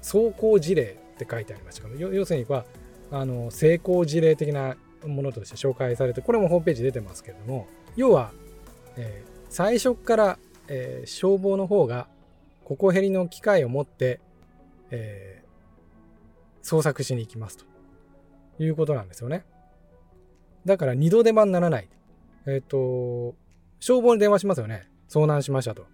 [0.05, 2.67] 走行事例って書いてありましたけど、要するには、
[3.11, 8.33] あの成功事例的なものとして紹介されて、これもホームページ出てますけれども、要は、
[8.97, 10.38] えー、最初から、
[10.69, 12.07] えー、消防の方が
[12.64, 14.21] ココヘリの機械を持って、
[14.90, 17.64] えー、捜索しに行きますと
[18.62, 19.45] いうことなんですよね。
[20.67, 21.88] だから二度手間にならない。
[22.47, 23.35] えっ、ー、と、
[23.81, 24.88] 消防に電話しますよね。
[25.09, 25.87] 遭難しましたと。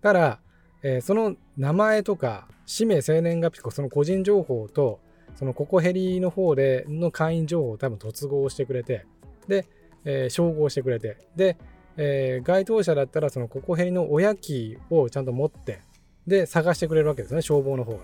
[0.00, 0.40] ただ、
[0.82, 5.00] えー、その名前とか、氏名、生年月日、その個人情報と、
[5.34, 9.06] そのココヘリの方での会員情報を多分突合してくれて、
[9.48, 9.66] で、
[10.04, 11.56] えー、照合してくれて、で、
[11.96, 15.80] えー、該当者だったらそのココヘリの親キーをちゃんと持って、
[16.26, 17.98] で、探してくれるわけですね、消防の方が。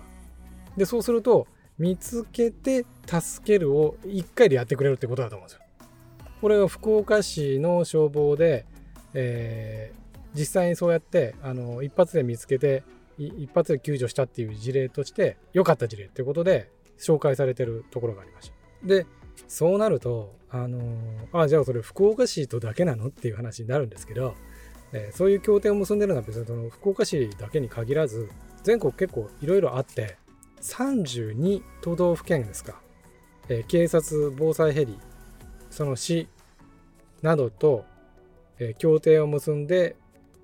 [0.77, 5.63] で、そうすると、見つけて助けるを1回でやってくれるってことだと思うんですよ。
[6.41, 8.65] これは福岡市の消防で、
[9.13, 12.83] えー、実際にそうやってあの一発で見つけて
[13.19, 18.87] 一発で救助したっていう事例として良かった事例っていうことで紹介されてるところがありました。
[18.87, 19.05] で、
[19.47, 24.35] そうなると、あのー、あ、じゃあそれ福岡市とだけなのっていう話になるんですけど、
[24.91, 28.29] えー、そういう協定を結んでるのは別にその福岡市だけに限らず、
[28.63, 30.17] 全国結構いろいろあって、
[30.61, 32.81] 32都道府県ですか、
[33.47, 34.97] えー、警察、防災ヘリ、
[35.69, 36.27] その市
[37.21, 37.85] などと、
[38.59, 39.95] えー、協定を結んで、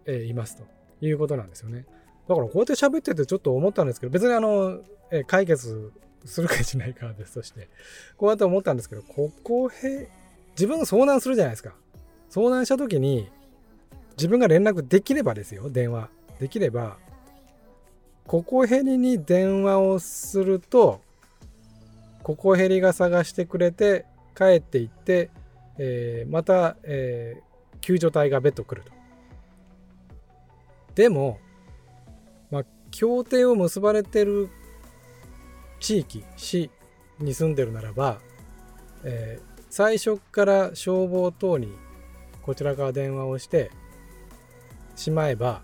[0.06, 0.64] えー、いますと
[1.02, 1.86] いうことなんですよね。
[2.28, 4.80] だからこうやって喋っててちょっと思ったんですけど、別にあの、
[5.12, 5.92] え、解決
[6.26, 7.70] するかしないかは別として、
[8.18, 10.10] こうやって思ったんですけど、ここへ、
[10.52, 11.76] 自分が遭難するじゃないですか。
[12.30, 13.30] 遭難した時に、
[14.18, 16.10] 自分が連絡できればですよ、電話。
[16.40, 16.98] できれば、
[18.26, 21.02] ここヘリに電話をすると、
[22.24, 25.30] ここヘリが探してくれて、帰っていって、
[25.78, 28.92] えー、また、えー、救助隊が別途来ると。
[30.96, 31.40] でも、
[32.95, 34.49] 協定を結ばれてる
[35.81, 36.69] 地域市
[37.19, 38.19] に住んでるならば、
[39.03, 41.73] えー、最初から消防等に
[42.41, 43.69] こちらから電話をして
[44.95, 45.62] しまえば、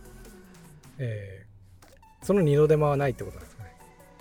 [0.97, 3.75] えー、その二度手間はないってことなんですかね。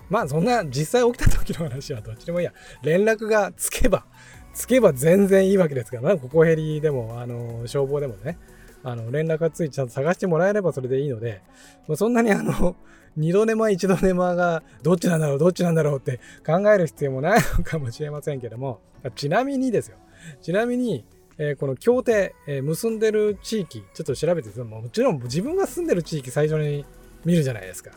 [0.09, 2.53] まあそんな実際起きた時の話はどっちでもいいや。
[2.81, 4.05] 連絡がつけば、
[4.53, 8.37] つけば全然いいわけですから、ここヘリでも、あの、消防でもね、
[8.83, 11.41] あの、連絡がついてちゃんと探してもらえればそれでいいので、
[11.87, 12.75] もうそんなにあの、
[13.17, 18.79] 二度手間一度手間がどっちなんだろうどっちなんだろうって考える必要もないのかもしれませんけども。
[19.15, 19.97] ちなみにですよ。
[20.41, 21.03] ちなみに、
[21.37, 26.85] えー、この協定、えー、結んでる地域ちょっと調べてもちろん自分が住んでる地域最初に
[27.25, 27.91] 見るじゃないですか。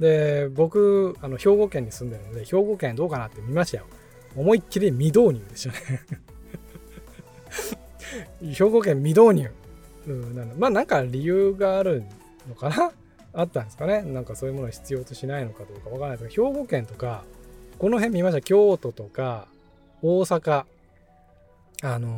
[0.00, 3.84] で僕あの兵庫県に住んでるので兵庫県どうかなって見ましたよ。
[4.34, 6.00] 思いっきり未導入でしたね。
[8.52, 9.50] 兵庫県未導入、
[10.06, 12.02] うん、まあなんか理由がある
[12.48, 12.92] のかな？
[13.36, 14.02] あったんですかね？
[14.02, 17.22] なんかそういうものを必要としないのかどうかわからないですが兵庫県とか
[17.78, 18.40] この辺見ました？
[18.40, 19.46] 京都とか
[20.02, 20.64] 大阪。
[21.82, 22.08] あの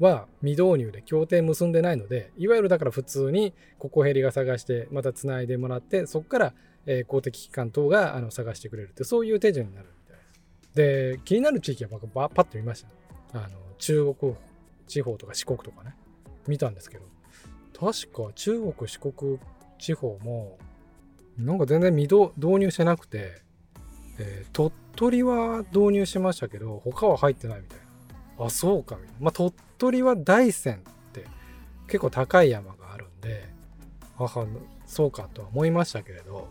[0.00, 6.52] ー、は未導入で協定結んでないのでいわゆるだから普通にここヘリが探してまたつないでもらってそこから、
[6.86, 11.16] えー、公的機関等があの探してくれるってそういう手順になるみたいです。
[11.16, 12.84] で気になる地域は僕パッと見まし
[13.32, 13.40] た。
[13.40, 13.48] あの
[13.78, 14.34] 中国
[14.86, 15.96] 地方とか四国とかね。
[16.46, 17.04] 見たんですけど。
[17.72, 19.38] 確か中国四国
[19.78, 20.58] 地方も
[21.38, 23.42] なんか全然未導入してなくて、
[24.18, 27.78] えー、鳥取は導入しましたけど他は入ってないみたい
[28.38, 28.46] な。
[28.46, 29.18] あそうかみたいな。
[29.20, 30.78] まあ鳥取は大山っ
[31.12, 31.26] て
[31.86, 33.48] 結構高い山があるんで
[34.16, 34.46] 母
[34.86, 36.48] そうかとは思いましたけれど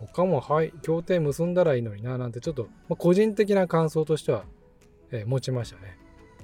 [0.00, 4.44] 他もはい協定結んだらいいのにななんてちょっと、まあ、個人的な感想としては、
[5.10, 5.98] えー、持ちましたね。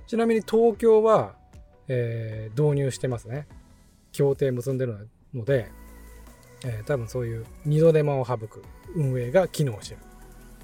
[0.07, 1.35] ちなみに東京は、
[1.89, 3.47] えー、導入してますね。
[4.13, 5.71] 協定結んでるので
[6.64, 8.62] えー、多分そういう二度手間を省く
[8.94, 10.00] 運営が機能してる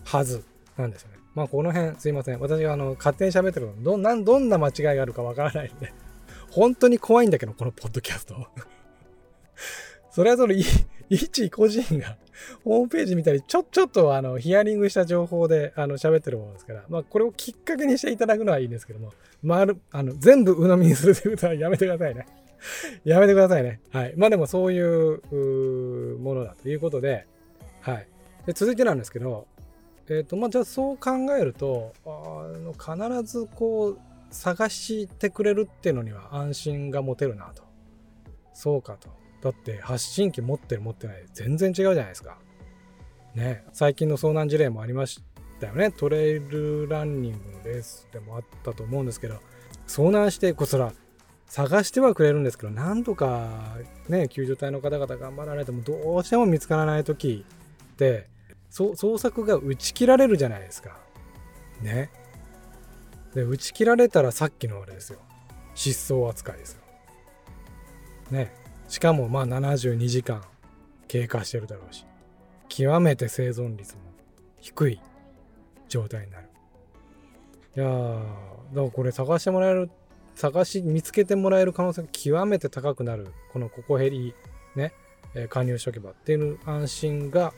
[0.04, 0.44] はず
[0.76, 1.18] なんですよね。
[1.34, 2.40] まあこの辺すいません。
[2.40, 5.92] 私があの勝手に喋ってるのどん どんな間違いがあるかわからないんで
[6.50, 8.34] 本当に怖いんだけど、このポッドキャスト。
[10.10, 10.54] それはその
[11.08, 12.16] 一個人が
[12.64, 22.26] ホームページ見たり、ちょ、ちょっとあの、ヒアリングした情報であの喋ってるものですから、まあこれをきっかけにしていただくのはいいんですけども、まる、あの、全部鵜呑みにするということはやめてくださいね。
[23.04, 23.80] やめてくださいね。
[23.90, 24.14] はい。
[24.16, 27.26] まあでもそういうものだということで、
[27.80, 28.06] はい。
[28.46, 29.46] で続いてなんですけど、
[30.08, 32.08] えーとまあ、じゃあそう考えるとあ
[32.58, 37.62] の必ずこう探してくれるっていうのには安心が持てるなと
[38.54, 39.08] そうかと
[39.42, 42.38] だって発信機持ってる持ってない全然違うじゃないですか
[43.34, 45.22] ね最近の遭難事例もありまし
[45.60, 49.38] たよねトレイルランニングのレースでもあったと思うんですけど
[49.86, 50.92] 遭難してこそら
[51.50, 53.76] 探してはくれるんですけどなんとか
[54.08, 57.44] ね救助隊の方々頑張られてもどうしても見つからない時
[57.92, 58.28] って
[58.70, 60.96] 捜索が打ち切られるじゃないですか。
[61.82, 62.10] ね。
[63.34, 65.18] で、打ち切られたらさっきのあれですよ。
[65.74, 66.80] 失踪扱いですよ。
[68.30, 68.54] ね。
[68.88, 70.42] しかもまあ72時間
[71.08, 72.06] 経過してるだろうし、
[72.68, 74.02] 極めて生存率も
[74.60, 75.00] 低い
[75.88, 76.48] 状態になる。
[77.76, 79.90] いやー、だからこれ探してもらえる、
[80.40, 84.34] 探し、見つけてもらえる可能性が極めて高くなる、このココヘリ
[84.74, 84.94] ね、
[85.34, 87.52] えー、加入しとけばっていう安心が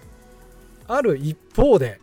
[0.88, 2.00] ある一方で、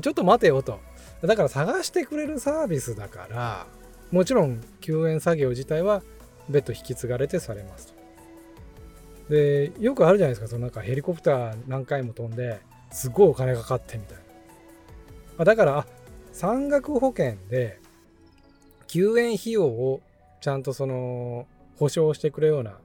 [0.00, 0.80] ちょっと待てよと。
[1.20, 3.66] だから探してくれるサービスだから、
[4.10, 6.02] もちろん救援作業自体は
[6.48, 7.94] 別途引き継がれてされますと。
[9.28, 14.18] で、よくあるじゃないですか、そのなんかヘリコプター何回も飛んで、すごいお金かかってみたい
[15.36, 15.44] な。
[15.44, 15.86] だから、
[16.32, 17.81] 山岳保険で
[18.92, 20.02] 救援費用を
[20.42, 21.46] ちゃんとその
[21.78, 22.76] 保証してくれるような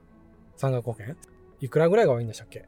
[0.56, 1.16] 山岳保険？
[1.60, 2.66] いくらぐらいが多いんでしたっけ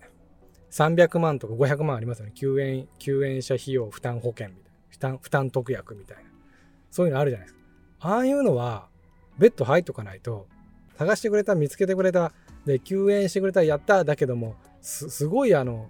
[0.71, 2.33] ？300万とか500万ありますよね。
[2.35, 4.71] 救援、救援者費用負担保険みたいな。
[4.91, 6.25] 負担、負担特約みたいな。
[6.91, 7.61] そういうのあるじゃないですか。
[8.01, 8.89] ああいうのは、
[9.39, 10.47] 別途入っとかないと、
[10.99, 12.35] 探してくれた、見つけてくれた、
[12.67, 15.89] で、救援してくれた、やっただけども、す、すごいあの、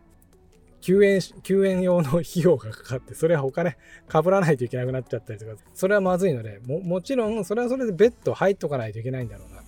[0.80, 3.76] 救援、救援用の費用がかかって、それはお金
[4.08, 9.62] かぶらないといけなくなっちゃったりとか、それはまずいので、も、もちろん、それはそれで別途入っとかないといけないんだろうな、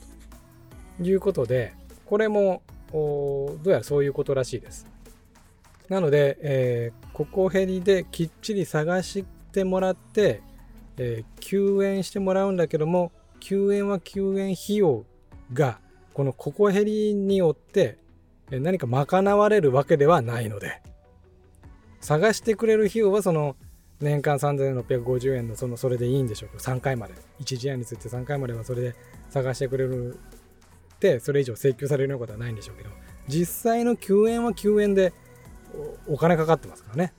[0.98, 1.74] ということで、
[2.06, 4.86] これも、どうやらそういうことらしいです。
[5.88, 10.42] なので、えー、ここヘリできっちり探してもらって、
[10.96, 15.04] えー、救援してもらうんだけども、救援は救援費用
[15.52, 15.80] が、
[16.14, 17.98] このココヘリによって
[18.50, 20.81] 何か賄われるわけではないので、
[22.02, 23.56] 探してくれる費用はその
[24.00, 27.14] 年間3650円のそのそれでいいんでしょうけど、3回まで。
[27.40, 28.94] 1時間について3回まではそれで
[29.30, 30.18] 探してくれる
[30.94, 32.90] って、それ以上請求されるようなことはないんでしょうけど、
[33.28, 35.12] 実際の救援は救援で
[36.08, 37.14] お金かかってますからね。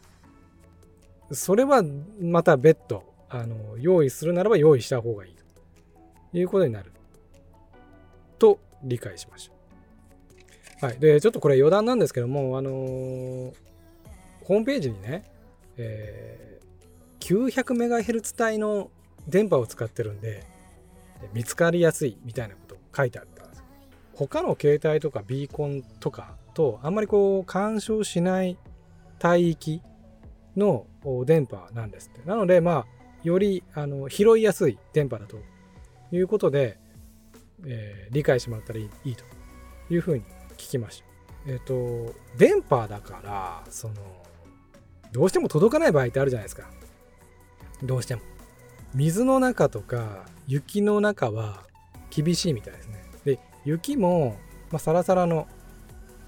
[1.32, 1.82] それは
[2.22, 5.36] また別途、あの、用意するならば用意した方がいい
[6.32, 6.91] ということになる。
[8.38, 9.50] と理解しまし
[10.80, 10.88] た。
[10.88, 11.00] はい。
[11.00, 13.54] で、ちょっとこれ余談なんですけども、あのー、
[14.43, 15.23] ホームページにね、
[15.77, 18.89] えー、900MHz 帯の
[19.27, 20.45] 電波を使ってるんで、
[21.34, 23.63] 見つかりやすいみたいなこと書いてあったんです
[24.13, 28.58] 他の携帯とかビーコンとかとあんまりこう干渉しない
[29.23, 29.82] 帯域
[30.58, 30.86] の
[31.25, 32.27] 電波なんですって。
[32.27, 32.86] なので、まあ、
[33.23, 35.38] よりあの拾いやすい電波だと
[36.12, 36.77] いうことで、
[37.65, 39.23] えー、理解してもらったらいいいいと
[39.89, 40.23] いうふうに
[40.58, 41.06] 聞きました。
[41.45, 43.95] えっ、ー、と、電波だから、その、
[45.13, 46.69] どうしても届かない場合ってあるじゃないですか。
[47.84, 48.21] どうしても。
[48.93, 51.63] 水の中とか雪の中は
[52.10, 53.06] 厳しいみたいですね。
[53.23, 54.38] で、雪も、
[54.71, 55.47] まあ、サラサラの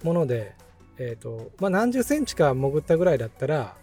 [0.04, 0.54] もので、
[0.98, 3.76] えーとまあ、何十センチか潜ったぐらいだったら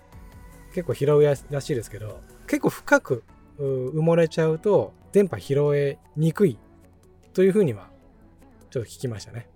[0.73, 3.25] 結構拾うらしいですけど結構深く
[3.59, 6.59] 埋もれちゃうと電波拾えにくい
[7.35, 7.91] というふうには
[8.71, 9.47] ちょっと聞きましたね。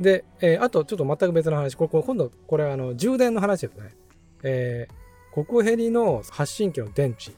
[0.00, 1.74] で、えー、あとちょっと全く別の話。
[1.74, 3.94] これ今度これあの充電の話ですね。
[4.42, 7.34] えー、コヘリの発信機の電池っ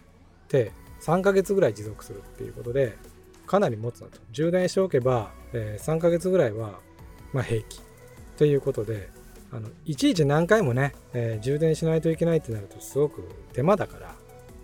[0.48, 2.96] て3ヶ月ぐらい持続するっていうことで
[3.46, 4.18] かなり持つなと。
[4.31, 6.79] 充電しておけば、えー、3ヶ月ぐらいは
[7.33, 7.81] まあ、平気
[8.37, 9.11] ということで
[9.51, 14.15] あのいちいち何回もね、えー、充電しないといけないってなるとすごく手間だから、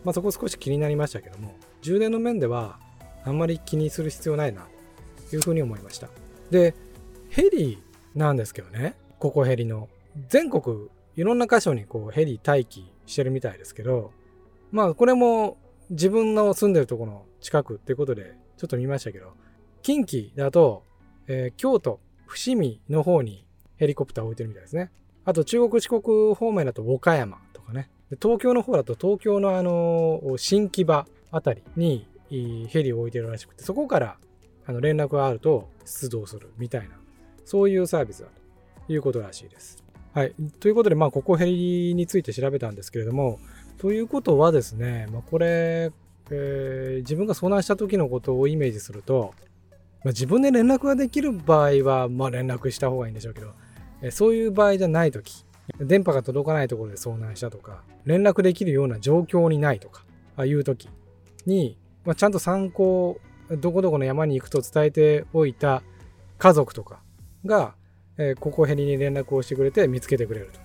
[0.05, 2.78] まあ、そこ少し気になりましたけども充電の面では
[3.24, 4.66] あんまり気にする必要ないな
[5.30, 6.09] というふうに思いました。
[6.51, 6.74] で
[7.30, 7.82] ヘリ
[8.14, 9.88] なんですけどねここヘリの
[10.28, 14.12] 全国いろんな箇所にこうヘリ待機してるみたいですけど
[14.70, 15.56] まあこれも
[15.90, 19.32] 自分の住んでるとこの近くっていうことでちょっと見ましたけど
[19.82, 20.84] 近畿だと、
[21.26, 23.46] えー、京都伏見の方に
[23.76, 24.90] ヘリコプターを置いてるみたいですね。
[25.24, 27.90] あと中国四国方面だと岡山とかね。
[28.20, 32.06] 東京の方だと東京のあの新木場あたりに
[32.68, 34.16] ヘリを置いてるらしくて、そこから
[34.66, 36.96] あの連絡があると出動するみたいな、
[37.49, 38.28] そういうサービスだ
[38.86, 39.82] ということらしいです。
[40.12, 40.34] はい。
[40.61, 43.38] ということで、まあ、ここヘリについて調べたんですけれども、
[43.78, 45.90] ということはですね、まあ、これ、
[46.30, 49.32] えー、自分が遭難した時のことをイメージすると、
[50.05, 53.55] まあ、自分で連絡ができる場合は、まあ、連絡した方がいいんでしょうけど、
[54.03, 55.46] えそういう場合じゃない時
[55.80, 60.05] 電波が届かないところで遭難したとか、連絡できるような状況にないとか、
[60.36, 60.90] あいう時
[61.46, 63.18] に、まあ、ちゃんと参考、
[63.51, 65.82] どこどこの山に行くと伝えておいた
[66.36, 67.01] 家族とか
[67.45, 67.74] が、
[68.16, 70.61] えー、ここヘリに連絡をしてくれて見つけてくれると。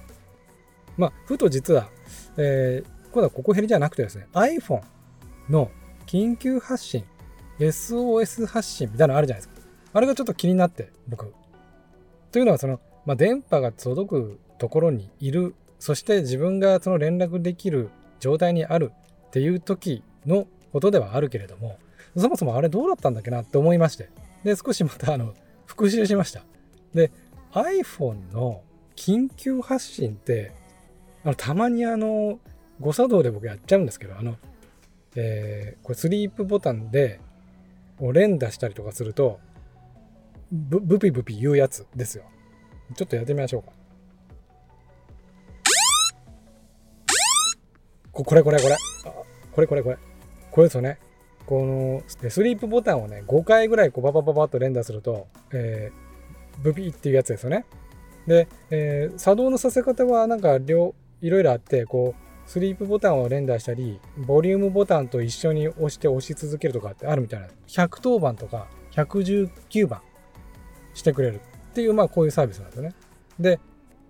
[0.98, 1.90] まあ、ふと実は、
[2.38, 4.82] えー、今度はここヘリじゃなくてですね、iPhone
[5.50, 5.72] の
[6.06, 7.06] 緊急発信、
[7.60, 9.62] SOS 発信みたいなのあるじゃないですか。
[9.94, 11.34] あれがちょっと気になって、僕。
[12.32, 18.92] というのは、その、まあ、電波が届くところにいる、そして自分がその連絡できる状態にある
[19.28, 21.78] っていう時のことではあるけれども、
[22.18, 24.10] そもそもあれどうだったんだっけなって思いまして。
[24.44, 25.34] で、少しまたあの、
[25.66, 26.44] 復習しました。
[26.94, 27.12] で、
[27.54, 28.62] iPhone の
[28.96, 30.52] 緊急発信って、
[31.24, 32.40] あのたまにあの、
[32.80, 34.38] 誤作動で僕やっちゃうんですけど、あの、
[35.16, 37.20] えー、これスリープボタンで、
[38.12, 39.40] 連打したりとかすると、
[40.52, 42.26] ブブピブピ言うやつですよ。
[42.96, 43.72] ちょっとやってみましょうか。
[48.12, 48.78] ここれこれこれ。
[49.52, 49.98] これこれこれ。
[50.52, 51.00] これですよね。
[51.46, 56.03] このスリープボタンをね、5回ぐらいこうババババッと連打すると、えー、
[56.62, 57.66] ブピーっていうやつですよね。
[58.28, 67.48] で、えー、作動のさせ方はなんか両いろいろあって、こう、スリープボタンを連打したり、ボリュームボタンと一緒に押して押し続けるとかってあるみたいな。
[67.68, 70.02] 110番とか119番
[70.94, 71.42] してくれる
[71.72, 72.94] っていう、まあこういうサービスなんですよね。
[73.40, 73.60] で、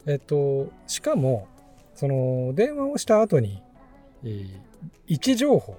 [0.07, 1.47] えっと、しかも、
[1.93, 3.61] その電話をした後に、
[4.23, 5.77] 位置情報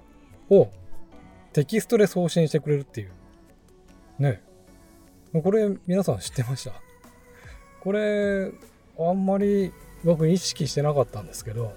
[0.50, 0.70] を
[1.52, 3.10] テキストで送信してくれるっていう。
[4.20, 4.43] ね。
[5.34, 6.72] もうこれ皆さん知ってました？
[7.80, 8.52] これ、
[8.96, 9.72] あんまり
[10.04, 11.74] 僕意識してなかったんですけど、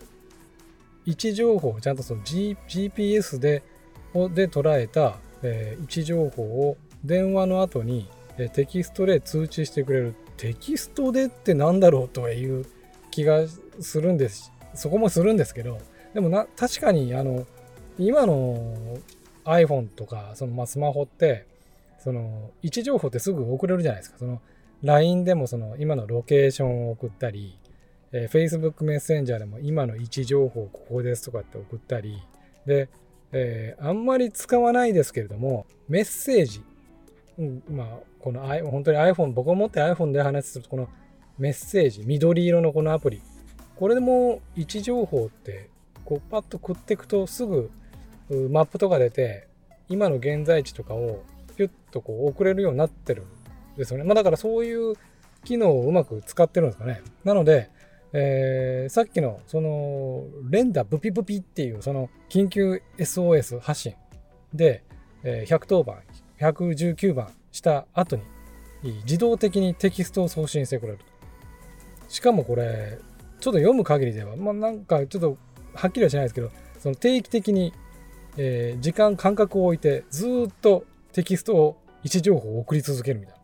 [1.08, 3.64] 位置情報ちゃんとその、G、GPS で
[4.14, 10.16] で捉えた、えー、位置情報を電話の後に、えー、テキストで通知してくれる。
[10.38, 12.64] テキストでってなんだろうという
[13.10, 13.42] 気が
[13.80, 14.52] するんです。
[14.76, 15.80] そこもするんですけど、
[16.14, 17.48] でもな、確かにあの、
[17.98, 18.76] 今の
[19.46, 21.48] iPhone とか、そのまあスマホって、
[22.08, 24.18] その位置情報ってすぐ送れるじゃないですか。
[24.18, 24.42] その
[24.82, 27.60] LINE でもその今のロケーションを送ったり、
[28.14, 32.24] えー、Facebook メッセンジャーでも今の位置情報ここですとかって送ったり、
[32.66, 32.88] で、
[33.34, 36.64] えー、あんまり使わないですけれども、メッセージ、
[37.40, 37.88] うん、まあ、
[38.22, 38.40] この
[38.72, 40.88] 本当に iPhone、僕が持って iPhone で話すると、この
[41.38, 43.22] メッセージ、緑色のこのアプリ、
[43.76, 45.70] これでも位置情報って、
[46.06, 47.70] こうパッと食っていくとすぐ
[48.50, 49.50] マップとか出て、
[49.90, 51.26] 今の現在地とかを
[51.58, 53.26] ピュッとこう送れるようになってるん
[53.78, 54.06] ですよね。
[54.06, 54.96] まあだからそういう
[55.44, 57.02] 機能をうまく使ってるんですかね。
[57.24, 57.70] なので、
[58.14, 63.96] えー、さっきのその連打ブピブピっていうその緊急 SOS 発信
[64.54, 64.84] で、
[65.24, 65.98] えー、110番
[66.40, 68.24] 119番した後に
[69.04, 71.00] 自動的にテキストを送信してくれる
[72.08, 73.00] しかもこれ
[73.40, 75.38] ちょっと読む限りではまあなんかちょっと
[75.74, 77.74] はっきりはしないですけどその定期的に、
[78.38, 80.86] えー、時間間隔を置いてずっと
[81.18, 83.42] テキストを位置情報を送り続けるみたいな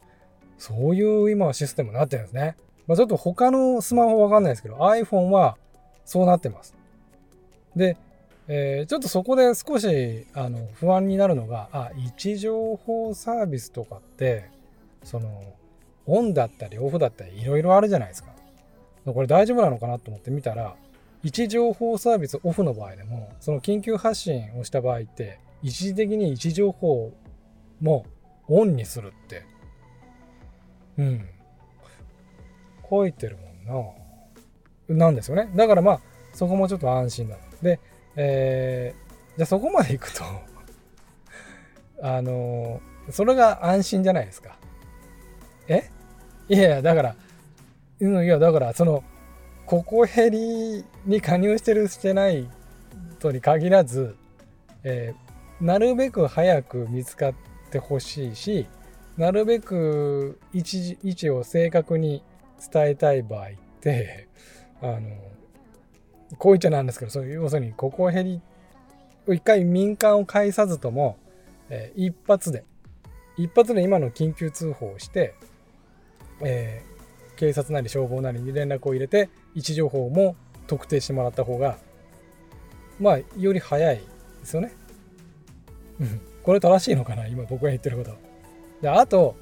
[0.57, 2.55] そういう今はシステムになってるんですね
[2.87, 5.57] まあ、ちょっと他のスマホわかんないですけど、iPhone は
[6.05, 6.75] そうなってます。
[7.75, 7.97] で、
[8.47, 14.49] えー、ちょっとそこで少しあの不安になるのが、あ、位置情報サービスとかって、
[15.03, 15.53] その、
[16.05, 18.31] オンだったりオフだったりいろいろあるじゃないですか。
[19.05, 20.75] これ大丈夫なのかなと思って見たら、
[21.23, 27.13] 位置情報サービスオフの場合でも、その緊急発信をした場合って、一時的に位置情報
[27.81, 28.05] も
[28.47, 29.45] うオンにするって、
[30.97, 31.29] うん、
[32.89, 33.97] 書いてるもん
[34.89, 35.05] な。
[35.05, 35.49] なんですよね。
[35.55, 36.01] だからまあ、
[36.33, 37.37] そこもちょっと安心だ。
[37.61, 37.79] で、
[38.15, 40.23] えー、じゃあそこまで行くと
[42.03, 44.57] あのー、それが安心じゃないですか。
[45.67, 45.89] え？
[46.49, 47.15] いやいや、だから、
[48.01, 49.03] いや、だから、その、
[49.65, 52.49] ここヘリに加入してるしてない
[53.19, 54.17] とに限らず、
[54.83, 57.33] えー、なるべく早く見つかっ
[57.73, 58.67] てほしいし、
[59.17, 62.23] なるべく位置位置を正確に
[62.71, 63.51] 伝えたい場合っ
[63.81, 64.27] て
[64.81, 65.01] あの
[66.37, 68.41] こう言っちゃなんですけどそういう要するにここヘリ
[69.27, 71.17] 一回民間を介さずとも、
[71.69, 72.63] えー、一発で
[73.37, 75.35] 一発で今の緊急通報をして、
[76.41, 81.77] えー、警察なり消防なりに連絡を入れて位置情報も特定してもらった方が
[82.99, 84.03] まあより早いで
[84.45, 84.73] すよね。
[86.43, 87.27] これ正しいのかな？
[87.27, 88.11] 今僕が言ってること。
[88.81, 89.35] であと、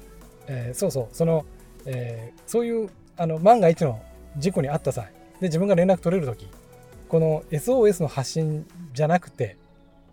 [0.46, 1.08] えー、そうそう。
[1.12, 1.44] その、
[1.84, 4.00] えー、そういうあの万が一の
[4.38, 6.48] 事故に遭った際で自分が連絡取れる時
[7.08, 9.56] この SOS の発信じゃなくて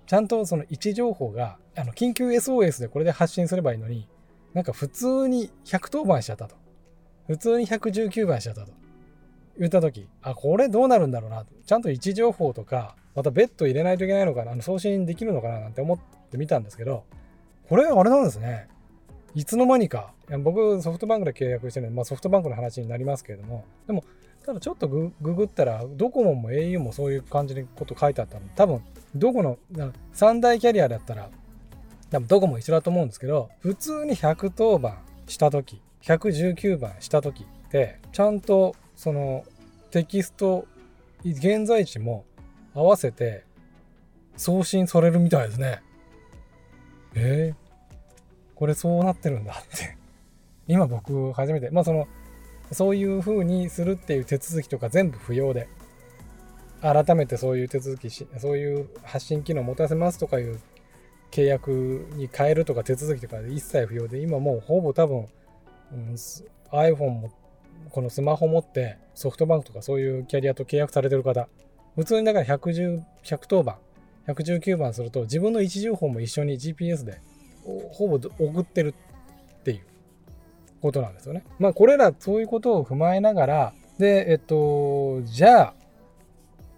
[0.05, 4.07] ちゃんとその位置情報があの緊急 SOS でこれで発信すればいいのに
[4.53, 6.55] なんか普通に110番しちゃったと。
[7.27, 8.71] 普通に119番しちゃったと。
[9.59, 11.45] 言った時あこれどうなるんだろうな。
[11.65, 14.59] ちゃんと位置情報とかまたベッド入れないといけないのかな。
[14.61, 15.99] 送信できるのかななんて思っ
[16.29, 17.03] てみたんですけど
[17.67, 18.67] これあれなんですね
[19.35, 20.13] いつの間にか
[20.43, 24.03] 僕ソフトバンクで契約してるので、まあ、ソフトバンクの話になりますけれどもでも
[24.45, 28.81] ただちょっとググったらドコモも au もそういう感じのこと書いてあったの多分
[29.15, 29.57] どこの
[30.13, 31.29] 三大キャリアだったら
[32.09, 39.43] 多分どこも一緒だと思うんですけど普通に110番した時119番した時ってちゃんとその
[39.91, 40.65] テキスト
[41.23, 42.25] 現在地も
[42.73, 43.43] 合わせて
[44.37, 45.81] 送信されるみたいですね。
[47.15, 49.97] えー、これそうなってるんだって。
[50.67, 51.69] 今僕初めて。
[51.69, 52.07] まあその
[52.71, 55.67] そういう風にするっていう手続きとか全部不要で。
[56.81, 60.61] 改めてそういう手続きしそういう発信機能を持たせますとかいう
[61.29, 64.19] 契約に変えるとか手続きとか一切不要で。
[64.19, 65.27] 今もうほぼ多分、
[65.91, 66.13] うん、
[66.71, 67.31] iPhone も
[67.91, 71.47] このスマホ持ってソフトバンクとかそういうキャリアと契約されてる方。
[71.95, 73.75] 普通にだから110 110番。
[74.33, 77.21] 119番すると自分の位置情報も一緒に GPS で
[77.91, 78.93] ほぼ送ってる
[79.59, 79.81] っていう
[80.81, 81.43] ことなんですよね。
[81.59, 85.73] まあこれらそういうことを踏まえながらでえっとじゃあ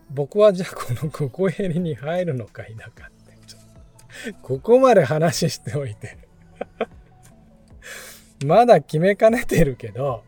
[0.10, 3.32] 僕はじゃあこのここヘリに入るのか否かって
[4.32, 6.18] っここまで話しておいて
[8.46, 10.24] まだ決めかねてるけど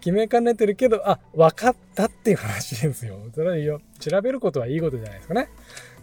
[0.00, 3.18] 決めかねてるけど、あ、分かったっていう話ですよ。
[3.34, 5.48] それよ、調べることはいいことじゃないですかね。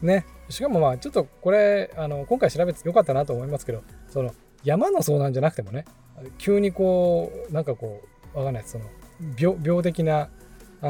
[0.02, 0.26] ね。
[0.50, 4.34] しかもまあ、ちょっとこれ、あの、今回調べてよかったなと思いますけど、その、
[4.64, 5.86] 山の遭難じゃなくてもね、
[6.38, 8.02] 急にこう、なんかこ
[8.34, 8.86] う、わかんないその、
[9.38, 10.30] 病病的な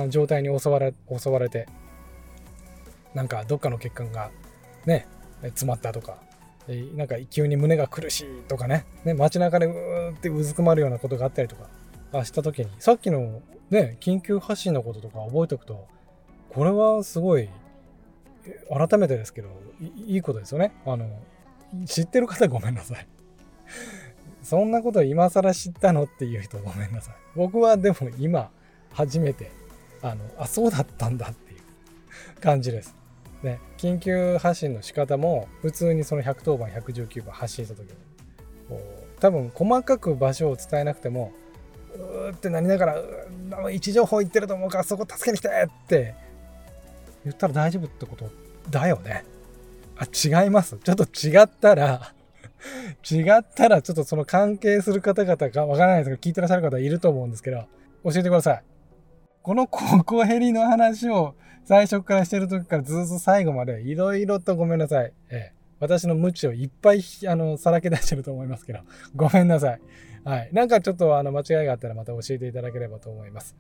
[0.09, 1.67] 状態に襲われ、襲われて、
[3.13, 4.31] なんかどっかの血管が
[4.85, 5.07] ね、
[5.41, 6.17] 詰まったとか、
[6.95, 11.69] なんか急に胸が苦しいとかね、ね街中でうーってうずくまるようなことがあったりとか、
[12.23, 15.87] した時にさっきのね緊急発信のこととか覚えておくと
[16.49, 17.49] これはすごい
[18.69, 20.73] 改めてですけどいいことですよね。
[20.85, 21.07] あの
[21.85, 23.07] 知ってる方ごめんなさい。
[24.41, 27.15] そんなこと今更知ったのっていう人ごめんなさい。
[27.35, 28.49] 僕はでも今
[28.93, 29.51] 初めて
[30.01, 32.95] あのあそうだったんだっていう感じです。
[33.43, 37.95] ね緊急発信の仕方も普通にその110番119番発信した時に
[39.19, 41.31] 多分細かく場所を伝えなくても
[41.95, 43.01] うーってなりながら
[43.71, 46.15] 位置情報言ってると思うからそこ助けに来てって
[47.27, 48.29] 言ったら大丈夫ってこと
[48.69, 49.25] だよね。
[49.97, 50.77] あ、違います。
[50.77, 52.13] ちょっと違ったら
[53.09, 57.65] 違ったらちょっとその関係する方々がわからないですけど聞いてらっしゃる方いると思うんですけど
[58.03, 58.63] 教えてください。
[59.41, 65.13] このココヘリの話を最初からしてる時からずっと最後までいろいろとごめんなさい。
[65.29, 68.79] ええ、私の無知をいっぱいあのさらけ出してると思いますけど
[69.15, 69.81] ごめんなさい。
[70.23, 70.49] はい。
[70.51, 73.55] なんかちょっとあの間違いがあったらまた教えていただければと思います。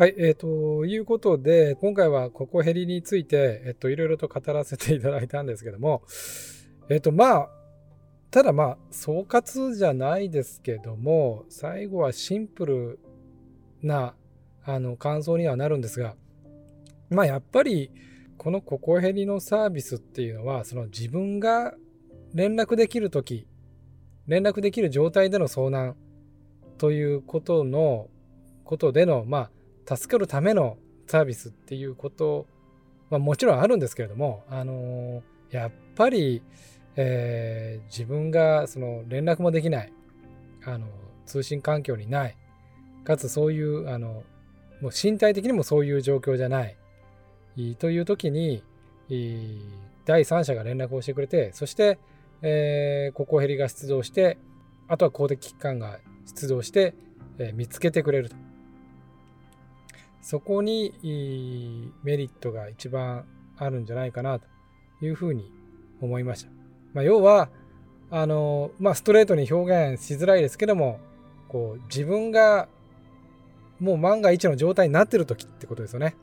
[0.00, 0.14] はい。
[0.16, 6.04] え、ー、ということで、今回はここヘリについて、えっ、と、いろいろと語らせていただいたんですけども、
[6.88, 7.50] えっ、と、まあ、
[8.30, 12.98] ただまあ、総括じゃないですけども、最後はシンプル
[13.82, 14.14] な、
[14.64, 16.16] あの、感想にはなるんですが、
[17.10, 17.90] まあ、やっぱり、
[18.38, 21.74] このココヘリのサービスっていうのは、その自分が
[22.32, 23.46] 連絡できるとき、
[24.26, 25.94] 連絡できる状態での遭難
[26.78, 28.08] ということの
[28.64, 29.50] ことでのまあ
[29.96, 30.76] 助かるための
[31.06, 32.46] サービスっていうこと
[33.10, 36.42] はもちろんあるんですけれどもあのやっぱり、
[36.96, 39.92] えー、自分がその連絡もできない
[40.64, 40.86] あの
[41.26, 42.36] 通信環境にない
[43.04, 44.22] かつそういうあの
[44.80, 46.76] もう身体的にもそういう状況じゃない
[47.78, 48.62] という時に
[50.04, 51.98] 第三者が連絡をしてくれてそして
[52.42, 54.38] えー、ココヘリが出動して、
[54.88, 56.94] あとは公的機関が出動して、
[57.38, 58.36] えー、見つけてくれると。
[60.20, 60.92] そこに
[62.02, 63.24] メリットが一番
[63.56, 64.46] あるんじゃないかなと
[65.02, 65.50] いうふうに
[66.00, 66.50] 思いました。
[66.92, 67.48] まあ、要は、
[68.10, 71.00] あの、まあ、ストレートに表現しづらいですけども、
[71.48, 72.68] こう、自分が
[73.78, 76.16] もう万が一の状態になっている時ってことですよね。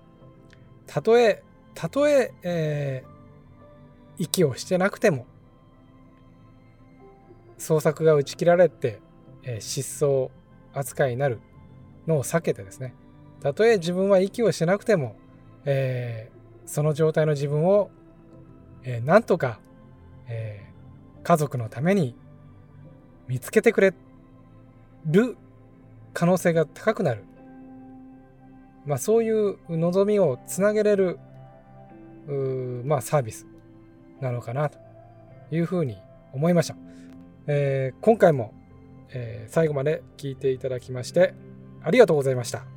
[0.86, 1.44] たとえ、
[1.74, 5.26] たとええー、息をしてなくても、
[7.58, 9.00] 捜索が打ち切られて、
[9.44, 10.30] えー、失踪
[10.74, 11.40] 扱いになる
[12.06, 12.94] のを避けてですね
[13.42, 15.16] たとえ自分は息をしなくても、
[15.66, 17.90] えー、その状態の自分を、
[18.84, 19.60] えー、なんとか、
[20.28, 22.16] えー、家族のために
[23.28, 23.94] 見つけてくれ
[25.06, 25.38] る
[26.14, 27.24] 可能性が高くなる、
[28.86, 31.20] まあ、そういう望みをつなげれる
[32.84, 33.48] まあ、サービス
[34.20, 34.78] なのかなと
[35.52, 35.98] いうふうに
[36.34, 36.76] 思いました。
[37.48, 38.54] えー、今回も、
[39.12, 41.34] えー、最後まで聞いていただきまして
[41.82, 42.77] ありがとうございました。